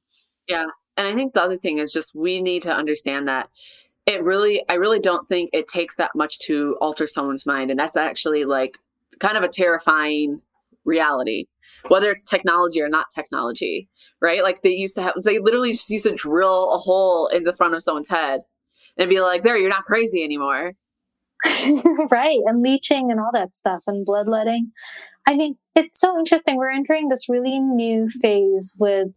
[0.49, 0.67] Yeah.
[0.97, 3.49] And I think the other thing is just we need to understand that
[4.07, 7.71] it really, I really don't think it takes that much to alter someone's mind.
[7.71, 8.79] And that's actually like
[9.19, 10.41] kind of a terrifying
[10.85, 11.47] reality,
[11.89, 13.89] whether it's technology or not technology,
[14.21, 14.43] right?
[14.43, 17.53] Like they used to have, they literally just used to drill a hole in the
[17.53, 18.41] front of someone's head
[18.99, 20.75] and be like, there, you're not crazy anymore.
[22.11, 22.39] right.
[22.47, 24.73] And leeching and all that stuff and bloodletting.
[25.27, 26.57] I mean, it's so interesting.
[26.57, 29.09] We're entering this really new phase with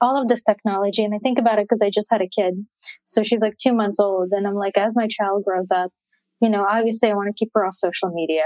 [0.00, 1.04] all of this technology.
[1.04, 2.66] And I think about it because I just had a kid.
[3.06, 4.30] So she's like two months old.
[4.32, 5.90] And I'm like, as my child grows up,
[6.40, 8.42] you know, obviously I want to keep her off social media.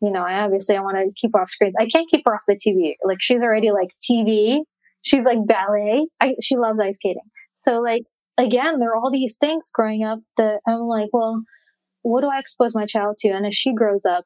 [0.00, 1.74] You know, I obviously I want to keep off screens.
[1.78, 2.94] I can't keep her off the TV.
[3.04, 4.60] Like she's already like TV.
[5.02, 6.06] She's like ballet.
[6.20, 7.22] I, she loves ice skating.
[7.54, 8.04] So like,
[8.36, 11.42] again, there are all these things growing up that I'm like, well,
[12.02, 13.30] what do I expose my child to?
[13.30, 14.24] And as she grows up,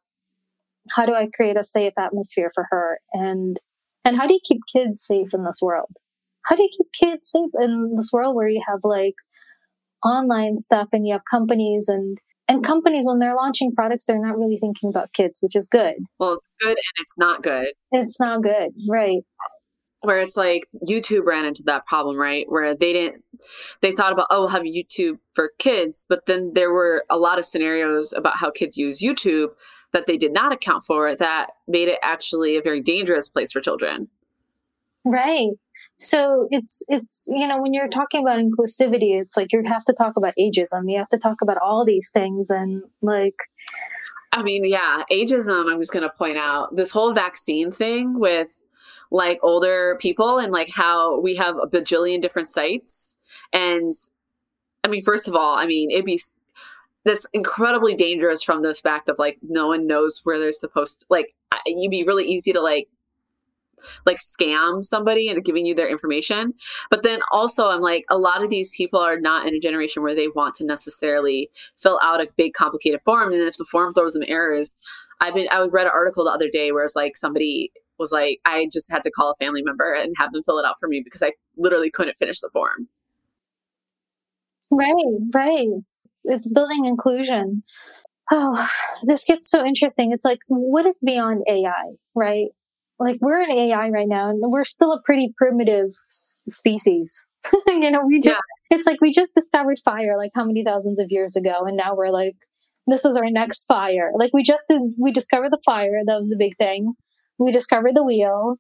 [0.95, 2.99] how do I create a safe atmosphere for her?
[3.13, 3.59] And
[4.05, 5.97] and how do you keep kids safe in this world?
[6.45, 9.15] How do you keep kids safe in this world where you have like
[10.05, 12.19] online stuff and you have companies and
[12.53, 15.97] and companies when they're launching products they're not really thinking about kids which is good
[16.19, 19.23] well it's good and it's not good it's not good right
[20.03, 22.45] where it's like YouTube ran into that problem, right?
[22.49, 23.23] Where they didn't,
[23.81, 27.39] they thought about, oh, we'll have YouTube for kids, but then there were a lot
[27.39, 29.51] of scenarios about how kids use YouTube
[29.93, 33.61] that they did not account for that made it actually a very dangerous place for
[33.61, 34.09] children.
[35.05, 35.51] Right.
[35.99, 39.93] So it's it's you know when you're talking about inclusivity, it's like you have to
[39.93, 40.91] talk about ageism.
[40.91, 43.37] You have to talk about all these things and like
[44.33, 48.59] I mean, yeah, ageism, I'm just going to point out this whole vaccine thing with
[49.11, 53.19] like older people and like how we have a bajillion different sites.
[53.53, 53.93] And
[54.85, 56.21] I mean, first of all, I mean, it'd be
[57.05, 61.07] this incredibly dangerous from the fact of like no one knows where they're supposed to
[61.11, 61.35] like
[61.67, 62.89] you'd be really easy to like
[64.07, 66.55] like scam somebody and giving you their information.
[66.91, 70.03] But then also, I'm like, a lot of these people are not in a generation
[70.03, 73.33] where they want to necessarily fill out a big, complicated form.
[73.33, 74.77] And if the form throws them errors,
[75.21, 78.41] I've been, I read an article the other day where it's like somebody was like,
[78.45, 80.89] I just had to call a family member and have them fill it out for
[80.89, 82.89] me because I literally couldn't finish the form.
[84.71, 84.95] Right,
[85.35, 85.69] right.
[86.07, 87.63] It's, it's building inclusion.
[88.31, 88.69] Oh,
[89.03, 90.13] this gets so interesting.
[90.13, 92.49] It's like, what is beyond AI, right?
[93.05, 97.25] Like, we're in AI right now, and we're still a pretty primitive species.
[97.67, 98.41] you know, we just,
[98.71, 98.77] yeah.
[98.77, 101.95] it's like we just discovered fire like how many thousands of years ago, and now
[101.95, 102.35] we're like,
[102.87, 104.13] this is our next fire.
[104.17, 106.01] Like, we just, did, we discovered the fire.
[106.07, 106.95] That was the big thing
[107.39, 108.57] we discovered the wheel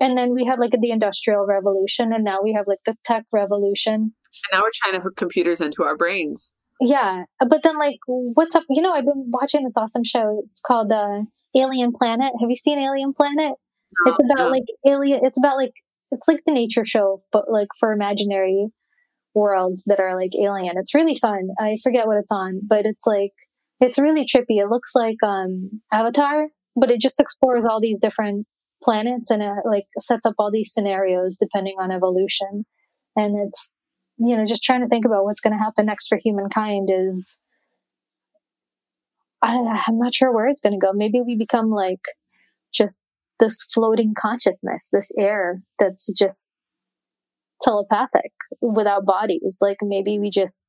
[0.00, 3.24] and then we had like the industrial revolution and now we have like the tech
[3.32, 4.12] revolution and
[4.52, 8.64] now we're trying to hook computers into our brains yeah but then like what's up
[8.68, 11.22] you know i've been watching this awesome show it's called uh,
[11.56, 13.52] alien planet have you seen alien planet
[14.06, 14.50] no, it's about no.
[14.50, 15.72] like alien it's about like
[16.10, 18.68] it's like the nature show but like for imaginary
[19.34, 20.78] worlds that are like alien.
[20.78, 21.48] It's really fun.
[21.58, 23.32] I forget what it's on but it's like
[23.80, 24.60] it's really trippy.
[24.60, 28.46] It looks like um avatar but it just explores all these different
[28.82, 32.64] planets and it like sets up all these scenarios depending on evolution.
[33.16, 33.72] And it's
[34.18, 37.36] you know just trying to think about what's going to happen next for humankind is
[39.42, 40.92] I, i'm not sure where it's going to go.
[40.92, 42.00] Maybe we become like
[42.72, 43.00] just
[43.44, 46.48] this floating consciousness this air that's just
[47.62, 49.58] telepathic without bodies.
[49.60, 50.64] Like maybe we just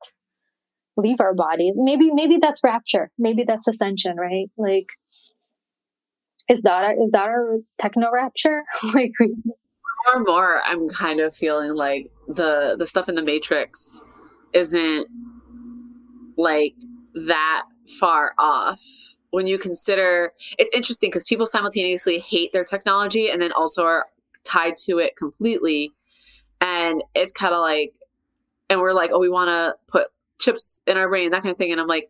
[0.98, 1.78] leave our bodies.
[1.80, 3.12] Maybe maybe that's rapture.
[3.18, 4.50] Maybe that's ascension right?
[4.58, 4.88] Like
[6.50, 8.64] is that is that our techno rapture?
[8.94, 9.38] like we-
[10.08, 14.02] more and more, I'm kind of feeling like the the stuff in the Matrix
[14.54, 15.08] isn't
[16.38, 16.76] like
[17.14, 17.64] that
[18.00, 23.52] far off when you consider it's interesting because people simultaneously hate their technology and then
[23.52, 24.06] also are
[24.44, 25.92] tied to it completely.
[26.62, 27.96] And it's kind of like
[28.70, 30.08] and we're like oh we want to put
[30.40, 31.72] chips in our brain that kind of thing.
[31.72, 32.10] And i'm like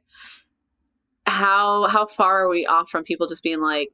[1.28, 3.90] how how far are we off from people just being like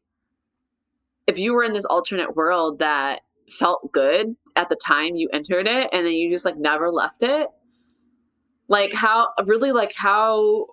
[1.28, 5.68] if you were in this alternate world that felt good at the time you entered
[5.68, 7.48] it and then you just like never left it
[8.68, 10.66] like how really like how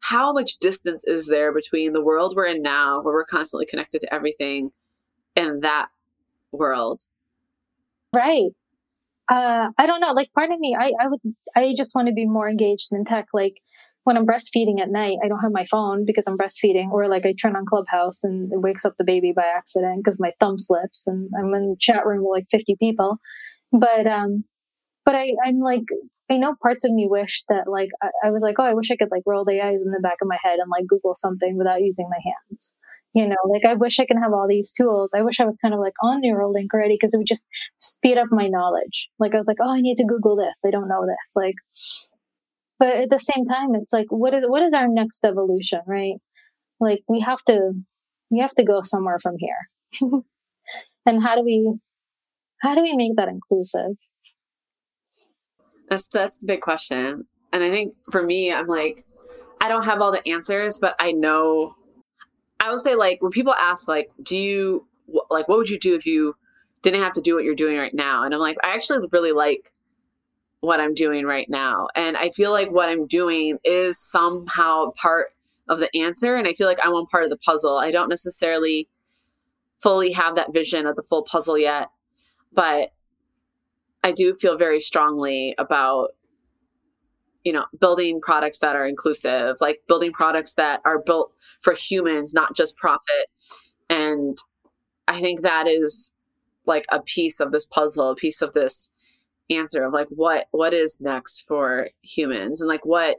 [0.00, 4.00] how much distance is there between the world we're in now where we're constantly connected
[4.00, 4.70] to everything
[5.36, 5.88] and that
[6.52, 7.02] world
[8.14, 8.50] Right.
[9.30, 10.12] Uh, I don't know.
[10.12, 11.20] Like part of me, I, I would,
[11.54, 13.26] I just want to be more engaged in tech.
[13.32, 13.60] Like
[14.04, 17.24] when I'm breastfeeding at night, I don't have my phone because I'm breastfeeding, or like
[17.24, 20.58] I turn on Clubhouse and it wakes up the baby by accident because my thumb
[20.58, 23.18] slips and I'm in the chat room with like 50 people.
[23.72, 24.44] But, um,
[25.04, 25.84] but I, I'm like,
[26.30, 28.90] I know parts of me wish that like, I, I was like, oh, I wish
[28.90, 31.14] I could like roll the eyes in the back of my head and like Google
[31.14, 32.74] something without using my hands.
[33.12, 35.12] You know, like I wish I can have all these tools.
[35.16, 37.46] I wish I was kind of like on Neuralink already because it would just
[37.78, 39.08] speed up my knowledge.
[39.18, 40.62] Like I was like, oh, I need to Google this.
[40.64, 41.34] I don't know this.
[41.34, 41.56] Like,
[42.78, 46.14] but at the same time, it's like, what is what is our next evolution, right?
[46.78, 47.72] Like we have to
[48.30, 49.68] we have to go somewhere from here.
[51.06, 51.74] and how do we
[52.60, 53.96] how do we make that inclusive?
[55.90, 57.26] That's that's the big question.
[57.52, 59.04] And I think for me, I'm like,
[59.60, 61.74] I don't have all the answers, but I know
[62.60, 64.86] I would say like when people ask like, do you
[65.28, 66.36] like what would you do if you
[66.82, 68.22] didn't have to do what you're doing right now?
[68.22, 69.72] And I'm like, I actually really like
[70.60, 71.88] what I'm doing right now.
[71.96, 75.28] And I feel like what I'm doing is somehow part
[75.68, 76.36] of the answer.
[76.36, 77.78] And I feel like I'm one part of the puzzle.
[77.78, 78.88] I don't necessarily
[79.82, 81.88] fully have that vision of the full puzzle yet,
[82.52, 82.90] but
[84.02, 86.10] I do feel very strongly about
[87.44, 92.34] you know building products that are inclusive like building products that are built for humans
[92.34, 93.26] not just profit.
[93.88, 94.38] And
[95.08, 96.12] i think that is
[96.66, 98.90] like a piece of this puzzle a piece of this
[99.50, 102.60] answer of like what what is next for humans?
[102.60, 103.18] And like what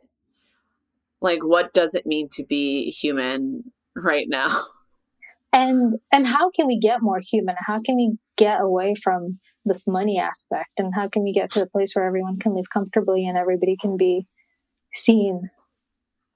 [1.21, 4.65] like what does it mean to be human right now?
[5.53, 7.55] And and how can we get more human?
[7.67, 11.61] How can we get away from this money aspect and how can we get to
[11.61, 14.27] a place where everyone can live comfortably and everybody can be
[14.93, 15.49] seen?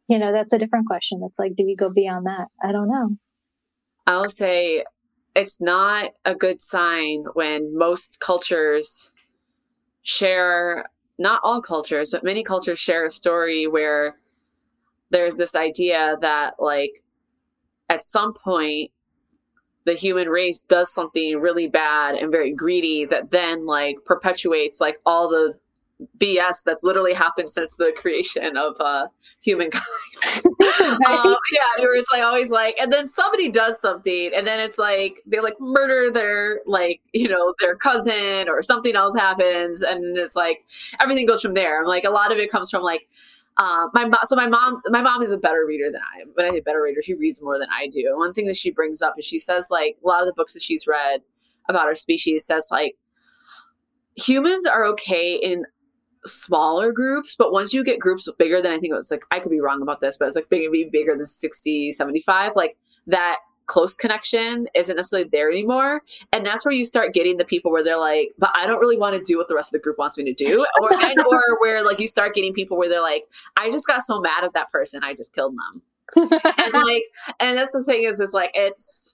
[0.08, 1.22] You know that's a different question.
[1.24, 2.48] It's like do we go beyond that?
[2.64, 3.18] I don't know.
[4.08, 4.84] I'll say
[5.36, 9.12] it's not a good sign when most cultures
[10.04, 10.86] share
[11.18, 14.16] not all cultures but many cultures share a story where
[15.10, 17.02] there's this idea that like
[17.90, 18.92] at some point
[19.86, 25.00] the human race does something really bad and very greedy that then like perpetuates like
[25.06, 25.56] all the
[26.18, 29.08] BS that's literally happened since the creation of uh,
[29.42, 29.84] humankind.
[30.46, 34.78] um, yeah, it was like always like, and then somebody does something, and then it's
[34.78, 40.18] like they like murder their like you know their cousin or something else happens, and
[40.18, 40.66] it's like
[41.00, 41.82] everything goes from there.
[41.82, 43.08] I'm like a lot of it comes from like
[43.58, 46.32] uh, my mom, so my mom, my mom is a better reader than I am.
[46.34, 48.14] When I say better reader, she reads more than I do.
[48.18, 50.54] One thing that she brings up is she says like a lot of the books
[50.54, 51.22] that she's read
[51.70, 52.96] about our species says like
[54.18, 55.66] humans are okay in
[56.26, 59.40] smaller groups, but once you get groups bigger than I think it was like I
[59.40, 62.78] could be wrong about this, but it's like big, bigger than 60, 75, like
[63.08, 63.38] that
[63.68, 66.02] close connection isn't necessarily there anymore.
[66.32, 68.98] And that's where you start getting the people where they're like, but I don't really
[68.98, 70.66] want to do what the rest of the group wants me to do.
[70.82, 73.24] Or, and, or where like you start getting people where they're like,
[73.58, 75.82] I just got so mad at that person, I just killed them.
[76.16, 77.04] and like,
[77.40, 79.14] and that's the thing is, is like, it's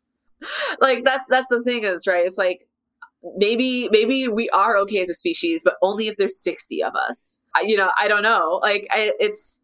[0.79, 2.25] like, that's, that's the thing is, right?
[2.25, 2.67] It's like,
[3.37, 7.39] maybe, maybe we are okay as a species, but only if there's 60 of us.
[7.55, 8.59] I, you know, I don't know.
[8.61, 9.59] Like, I, it's,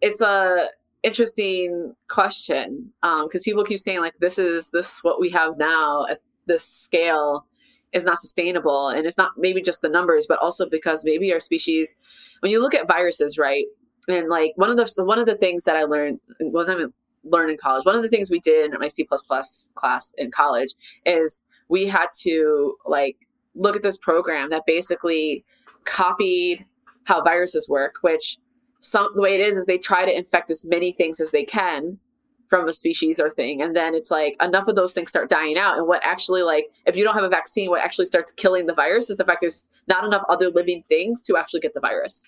[0.00, 0.68] it's a,
[1.02, 6.06] interesting question because um, people keep saying like this is this what we have now
[6.10, 7.46] at this scale
[7.92, 8.88] is not sustainable.
[8.88, 11.96] And it's not maybe just the numbers but also because maybe our species
[12.40, 13.64] when you look at viruses right?
[14.08, 16.92] And like one of the so one of the things that i learned wasn't even
[17.22, 19.06] learned in college one of the things we did in my c++
[19.74, 20.74] class in college
[21.04, 25.44] is we had to like look at this program that basically
[25.84, 26.64] copied
[27.04, 28.38] how viruses work which
[28.80, 31.44] some the way it is is they try to infect as many things as they
[31.44, 31.98] can
[32.48, 33.62] from a species or thing.
[33.62, 35.78] And then it's like enough of those things start dying out.
[35.78, 38.74] And what actually like if you don't have a vaccine what actually starts killing the
[38.74, 42.24] virus is the fact there's not enough other living things to actually get the virus.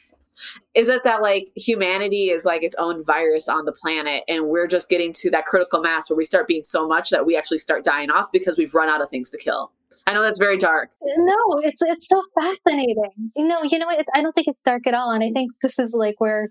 [0.74, 4.68] Is it that like humanity is like its own virus on the planet and we're
[4.68, 7.58] just getting to that critical mass where we start being so much that we actually
[7.58, 9.72] start dying off because we've run out of things to kill
[10.06, 10.90] I know that's very dark.
[11.02, 12.96] No, it's it's so fascinating.
[13.36, 15.78] You know, you know, I don't think it's dark at all, and I think this
[15.78, 16.50] is like where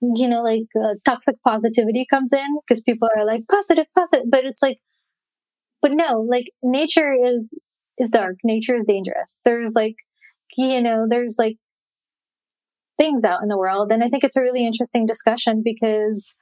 [0.00, 4.44] you know, like uh, toxic positivity comes in because people are like positive, positive, but
[4.44, 4.78] it's like,
[5.82, 7.52] but no, like nature is
[7.98, 8.36] is dark.
[8.42, 9.38] Nature is dangerous.
[9.44, 9.96] There's like,
[10.56, 11.56] you know, there's like
[12.98, 16.34] things out in the world, and I think it's a really interesting discussion because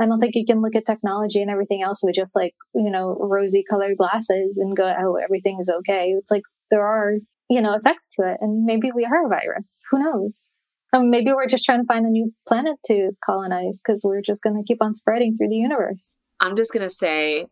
[0.00, 2.90] I don't think you can look at technology and everything else with just like, you
[2.90, 6.14] know, rosy colored glasses and go, oh, everything is okay.
[6.18, 7.14] It's like there are,
[7.48, 8.38] you know, effects to it.
[8.40, 9.72] And maybe we are a virus.
[9.90, 10.50] Who knows?
[10.94, 14.42] Um, maybe we're just trying to find a new planet to colonize because we're just
[14.42, 16.16] going to keep on spreading through the universe.
[16.40, 17.46] I'm just going to say,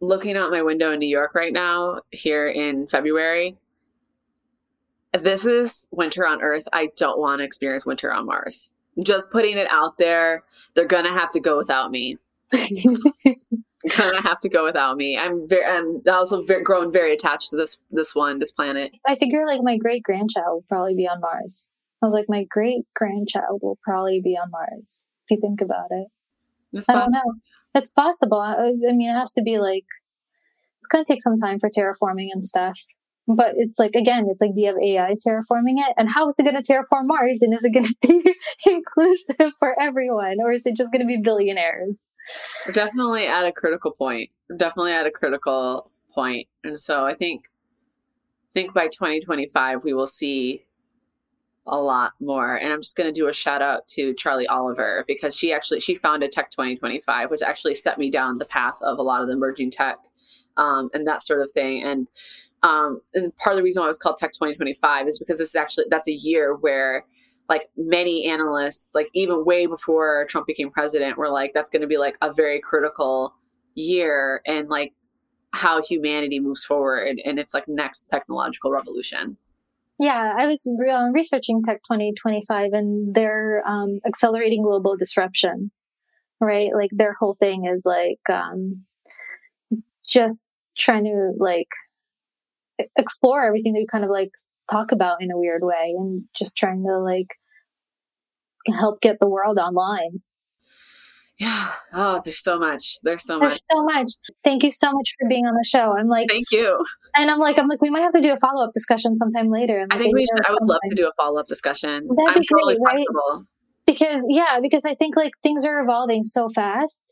[0.00, 3.56] looking out my window in New York right now, here in February,
[5.14, 8.68] if this is winter on Earth, I don't want to experience winter on Mars.
[9.02, 10.44] Just putting it out there,
[10.74, 12.16] they're gonna have to go without me.
[13.96, 15.16] gonna have to go without me.
[15.16, 18.96] I'm very, I'm also very, grown very attached to this this one, this planet.
[19.06, 21.68] I figure like my great grandchild will probably be on Mars.
[22.02, 25.04] I was like, my great grandchild will probably be on Mars.
[25.26, 26.08] If you think about it,
[26.72, 27.34] it's I don't know.
[27.74, 28.40] It's possible.
[28.40, 29.84] I, I mean, it has to be like
[30.80, 32.78] it's gonna take some time for terraforming and stuff.
[33.28, 36.36] But it's like again, it's like do you have AI terraforming it, and how is
[36.38, 37.42] it going to terraform Mars?
[37.42, 38.34] And is it going to be
[38.66, 41.98] inclusive for everyone, or is it just going to be billionaires?
[42.72, 44.30] Definitely at a critical point.
[44.56, 47.44] Definitely at a critical point, and so I think,
[48.50, 50.64] I think by 2025 we will see
[51.66, 52.54] a lot more.
[52.56, 55.80] And I'm just going to do a shout out to Charlie Oliver because she actually
[55.80, 59.28] she founded Tech 2025, which actually set me down the path of a lot of
[59.28, 59.98] the emerging tech
[60.56, 61.82] um, and that sort of thing.
[61.82, 62.10] And
[62.62, 65.50] um, and part of the reason why it was called Tech 2025 is because this
[65.50, 67.04] is actually that's a year where
[67.48, 71.88] like many analysts, like even way before Trump became president, were like, that's going to
[71.88, 73.34] be like a very critical
[73.74, 74.92] year and like
[75.52, 79.36] how humanity moves forward and its like next technological revolution.
[79.98, 85.70] Yeah, I was uh, researching Tech 2025 and they're um, accelerating global disruption,
[86.40, 86.70] right?
[86.74, 88.84] Like their whole thing is like um,
[90.06, 91.68] just trying to like
[92.96, 94.30] explore everything that you kind of like
[94.70, 97.28] talk about in a weird way and just trying to like
[98.74, 100.20] help get the world online.
[101.38, 101.70] Yeah.
[101.94, 102.98] Oh, there's so much.
[103.04, 103.76] There's so there's much.
[103.76, 104.08] so much.
[104.42, 105.94] Thank you so much for being on the show.
[105.96, 106.84] I'm like, thank you.
[107.14, 109.48] And I'm like, I'm like, we might have to do a follow up discussion sometime
[109.48, 109.86] later.
[109.90, 110.44] I think we should.
[110.46, 112.08] I would love to do a follow up discussion.
[112.08, 113.34] That'd I'm be totally great, flexible.
[113.34, 113.44] Right?
[113.86, 117.04] Because yeah, because I think like things are evolving so fast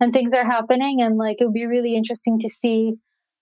[0.00, 2.94] and things are happening, and like it would be really interesting to see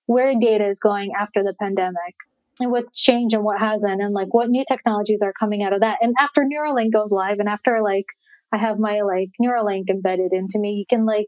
[0.06, 2.14] where data is going after the pandemic
[2.60, 5.80] and what's changed and what hasn't and like what new technologies are coming out of
[5.80, 5.98] that.
[6.00, 8.06] And after neuralink goes live and after like
[8.52, 11.26] i have my like neuralink embedded into me you can like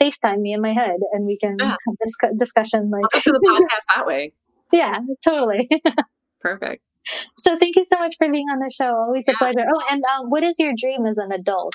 [0.00, 1.70] facetime me in my head and we can yeah.
[1.70, 4.32] have this discussion like to the podcast that way.
[4.72, 5.68] Yeah totally.
[6.40, 6.84] Perfect.
[7.36, 8.94] So thank you so much for being on the show.
[8.96, 9.64] Always a pleasure.
[9.72, 11.74] Oh and um, what is your dream as an adult?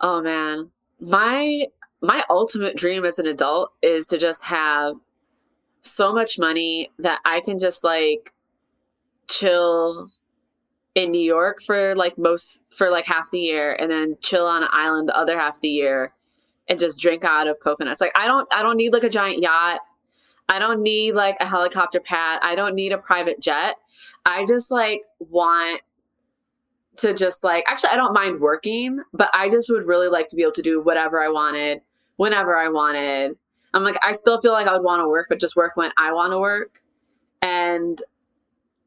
[0.00, 0.70] Oh man.
[1.00, 1.66] My
[2.02, 4.96] my ultimate dream as an adult is to just have
[5.82, 8.32] so much money that I can just like
[9.28, 10.06] chill
[10.94, 14.62] in New York for like most for like half the year and then chill on
[14.62, 16.12] an island the other half the year
[16.68, 18.00] and just drink out of coconuts.
[18.00, 19.80] Like I don't I don't need like a giant yacht.
[20.48, 22.40] I don't need like a helicopter pad.
[22.42, 23.76] I don't need a private jet.
[24.26, 25.82] I just like want
[26.96, 30.36] to just like actually I don't mind working, but I just would really like to
[30.36, 31.82] be able to do whatever I wanted
[32.20, 33.38] whenever I wanted.
[33.72, 35.90] I'm like, I still feel like I would want to work, but just work when
[35.96, 36.82] I want to work.
[37.40, 37.98] And,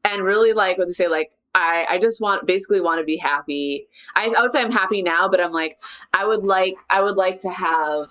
[0.04, 3.16] and really like what to say, like, I, I just want basically want to be
[3.16, 3.88] happy.
[4.14, 5.80] I, I would say I'm happy now, but I'm like,
[6.16, 8.06] I would like, I would like to have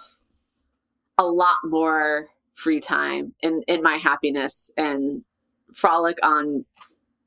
[1.18, 5.24] a lot more free time in, in my happiness and
[5.74, 6.66] frolic on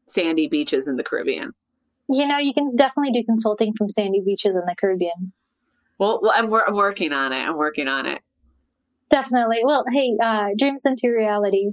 [0.05, 1.55] sandy beaches in the Caribbean.
[2.11, 5.33] You know, you can definitely do consulting from sandy beaches in the Caribbean.
[5.99, 7.43] Well, well I'm, I'm working on it.
[7.43, 8.23] I'm working on it.
[9.09, 9.59] Definitely.
[9.65, 11.73] Well, hey, uh, dreams into reality.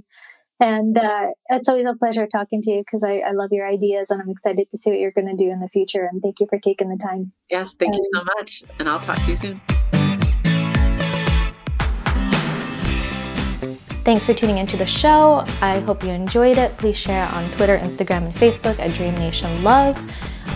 [0.60, 4.10] And uh, it's always a pleasure talking to you because I, I, love your ideas
[4.10, 6.08] and I'm excited to see what you're going to do in the future.
[6.10, 7.32] And thank you for taking the time.
[7.50, 8.62] Yes, thank you so much.
[8.78, 9.60] And I'll talk to you soon.
[14.04, 15.44] Thanks for tuning into the show.
[15.60, 16.76] I hope you enjoyed it.
[16.76, 19.98] Please share on Twitter, Instagram, and Facebook at Dream Nation Love.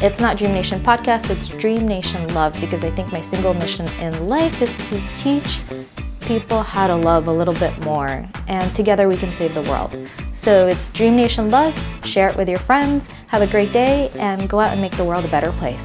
[0.01, 3.89] It's not Dream Nation Podcast, it's Dream Nation Love because I think my single mission
[4.01, 5.61] in life is to teach
[6.21, 9.99] people how to love a little bit more, and together we can save the world.
[10.35, 11.77] So it's Dream Nation Love.
[12.05, 13.09] Share it with your friends.
[13.27, 15.85] Have a great day and go out and make the world a better place.